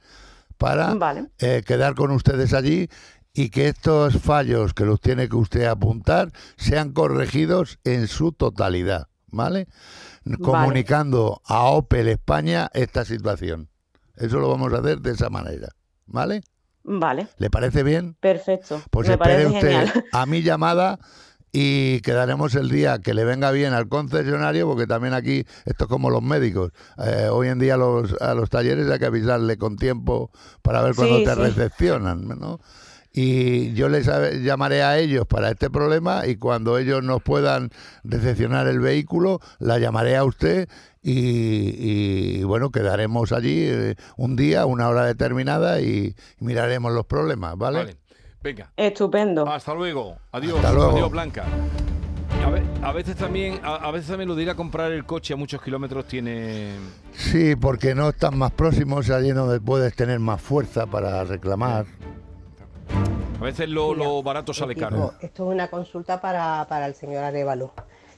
[0.56, 1.28] Para Vale.
[1.38, 2.88] eh, quedar con ustedes allí
[3.34, 9.08] y que estos fallos que los tiene que usted apuntar sean corregidos en su totalidad,
[9.28, 9.68] ¿vale?
[10.42, 13.68] Comunicando a Opel España esta situación.
[14.16, 15.68] Eso lo vamos a hacer de esa manera,
[16.06, 16.42] ¿vale?
[16.84, 18.16] Vale, ¿Le parece bien?
[18.20, 18.82] perfecto.
[18.90, 20.04] Pues me espere usted genial.
[20.12, 20.98] a mi llamada
[21.52, 25.88] y quedaremos el día que le venga bien al concesionario, porque también aquí esto es
[25.88, 26.72] como los médicos.
[26.98, 30.30] Eh, hoy en día los, a los talleres hay que avisarle con tiempo
[30.62, 31.40] para ver cuándo Sí, te sí.
[31.40, 32.58] recepcionan, ¿no?
[33.14, 34.06] Y yo les
[34.42, 37.68] llamaré a ellos para este problema y cuando ellos nos puedan
[38.04, 40.66] recepcionar el vehículo, la llamaré a usted
[41.02, 47.56] y, y, bueno, quedaremos allí eh, un día, una hora determinada y miraremos los problemas,
[47.58, 47.78] ¿vale?
[47.78, 47.96] Vale.
[48.42, 48.72] Venga.
[48.76, 49.48] Estupendo.
[49.48, 50.16] Hasta luego.
[50.32, 50.56] Adiós.
[50.56, 50.92] Hasta luego.
[50.92, 51.44] Adiós, Blanca.
[52.44, 55.04] A, ve- a veces también, a, a veces también lo de ir a comprar el
[55.04, 56.70] coche a muchos kilómetros tiene.
[57.12, 61.86] Sí, porque no están más próximos, allí donde puedes tener más fuerza para reclamar.
[63.40, 65.14] A veces lo, lo barato sale caro.
[65.20, 67.72] Esto es una consulta para, para el señor Arevalo.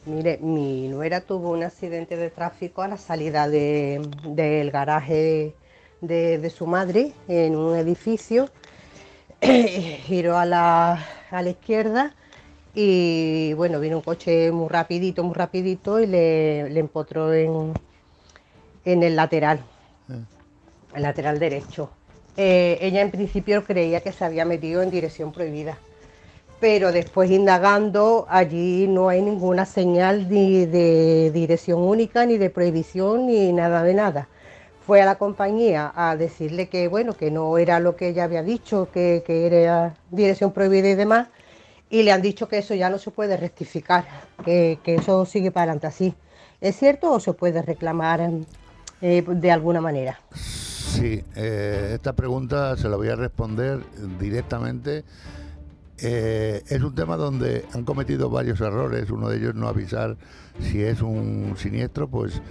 [0.07, 5.55] Mire, mi nuera tuvo un accidente de tráfico a la salida de- del garaje
[6.01, 8.51] de, de su madre en un edificio.
[10.07, 12.15] Giró a la, a la izquierda
[12.75, 17.73] y bueno, vino un coche muy rapidito, muy rapidito y le, le empotró en,
[18.85, 19.61] en el lateral,
[20.95, 21.91] el lateral derecho.
[22.37, 25.79] Eh, ella en principio creía que se había metido en dirección prohibida,
[26.61, 33.27] pero después indagando allí no hay ninguna señal ni de dirección única, ni de prohibición,
[33.27, 34.29] ni nada de nada.
[34.87, 38.43] Fue a la compañía a decirle que bueno, que no era lo que ella había
[38.43, 41.29] dicho, que, que era dirección prohibida y demás,
[41.91, 44.05] y le han dicho que eso ya no se puede rectificar,
[44.45, 46.15] que, que eso sigue para adelante así.
[46.61, 48.31] ¿Es cierto o se puede reclamar
[49.01, 50.21] eh, de alguna manera?
[50.35, 53.81] Sí, eh, esta pregunta se la voy a responder
[54.19, 55.05] directamente.
[56.07, 59.09] Eh, es un tema donde han cometido varios errores.
[59.09, 60.19] Uno de ellos no avisar
[60.61, 62.43] si es un siniestro, pues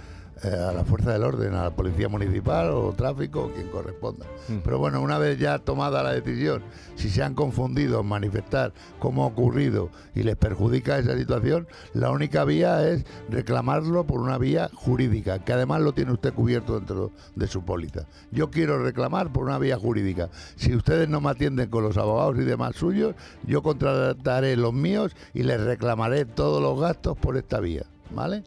[0.44, 4.26] a la fuerza del orden, a la policía municipal o tráfico, o quien corresponda.
[4.48, 4.58] Mm.
[4.64, 6.62] Pero bueno, una vez ya tomada la decisión,
[6.96, 12.10] si se han confundido en manifestar cómo ha ocurrido y les perjudica esa situación, la
[12.10, 17.12] única vía es reclamarlo por una vía jurídica, que además lo tiene usted cubierto dentro
[17.34, 18.06] de su póliza.
[18.30, 20.28] Yo quiero reclamar por una vía jurídica.
[20.56, 23.14] Si ustedes no me atienden con los abogados y demás suyos,
[23.46, 27.84] yo contrataré los míos y les reclamaré todos los gastos por esta vía.
[28.14, 28.44] ¿Vale?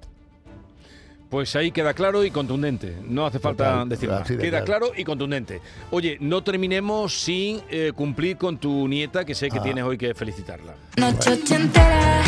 [1.30, 2.95] Pues ahí queda claro y contundente.
[3.05, 4.28] No hace falta Total, decir más.
[4.28, 4.88] de Queda claro.
[4.88, 5.61] claro y contundente.
[5.91, 9.63] Oye, no terminemos sin eh, cumplir con tu nieta, que sé que Ah.
[9.63, 10.73] tienes hoy que felicitarla.
[10.95, 12.21] Noche entera,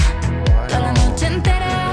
[0.67, 1.91] toda la noche entera.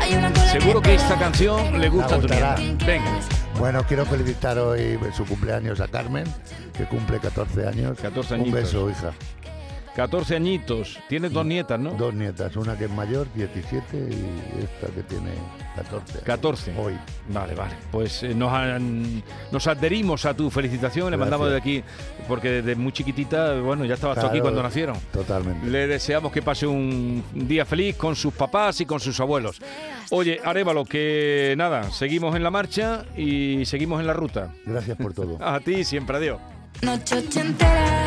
[0.00, 2.56] Hay una cola Seguro que esta canción le gusta a tu nieta.
[2.86, 3.20] Venga.
[3.58, 6.24] Bueno, quiero felicitar hoy en su cumpleaños a Carmen,
[6.76, 7.96] que cumple 14 años.
[8.00, 9.12] 14 Un beso, hija.
[9.96, 10.98] 14 añitos.
[11.08, 11.90] Tienes dos nietas, ¿no?
[11.92, 15.30] Dos nietas, una que es mayor, 17, y esta que tiene
[15.76, 16.20] 14.
[16.20, 16.74] 14.
[16.78, 16.94] Hoy.
[17.28, 17.74] Vale, vale.
[17.90, 21.10] Pues eh, nos, han- nos adherimos a tu felicitación.
[21.10, 21.84] Le mandamos de aquí,
[22.26, 24.96] porque desde muy chiquitita, bueno, ya estabas tú aquí cuando nacieron.
[25.12, 25.66] Totalmente.
[25.68, 29.60] Le deseamos que pase un día feliz con sus papás y con sus abuelos.
[30.10, 34.52] Oye, Arevalo, que nada, seguimos en la marcha y seguimos en la ruta.
[34.64, 35.36] Gracias por todo.
[35.44, 36.38] A ti siempre, adiós.
[36.80, 38.06] Noche ochentera,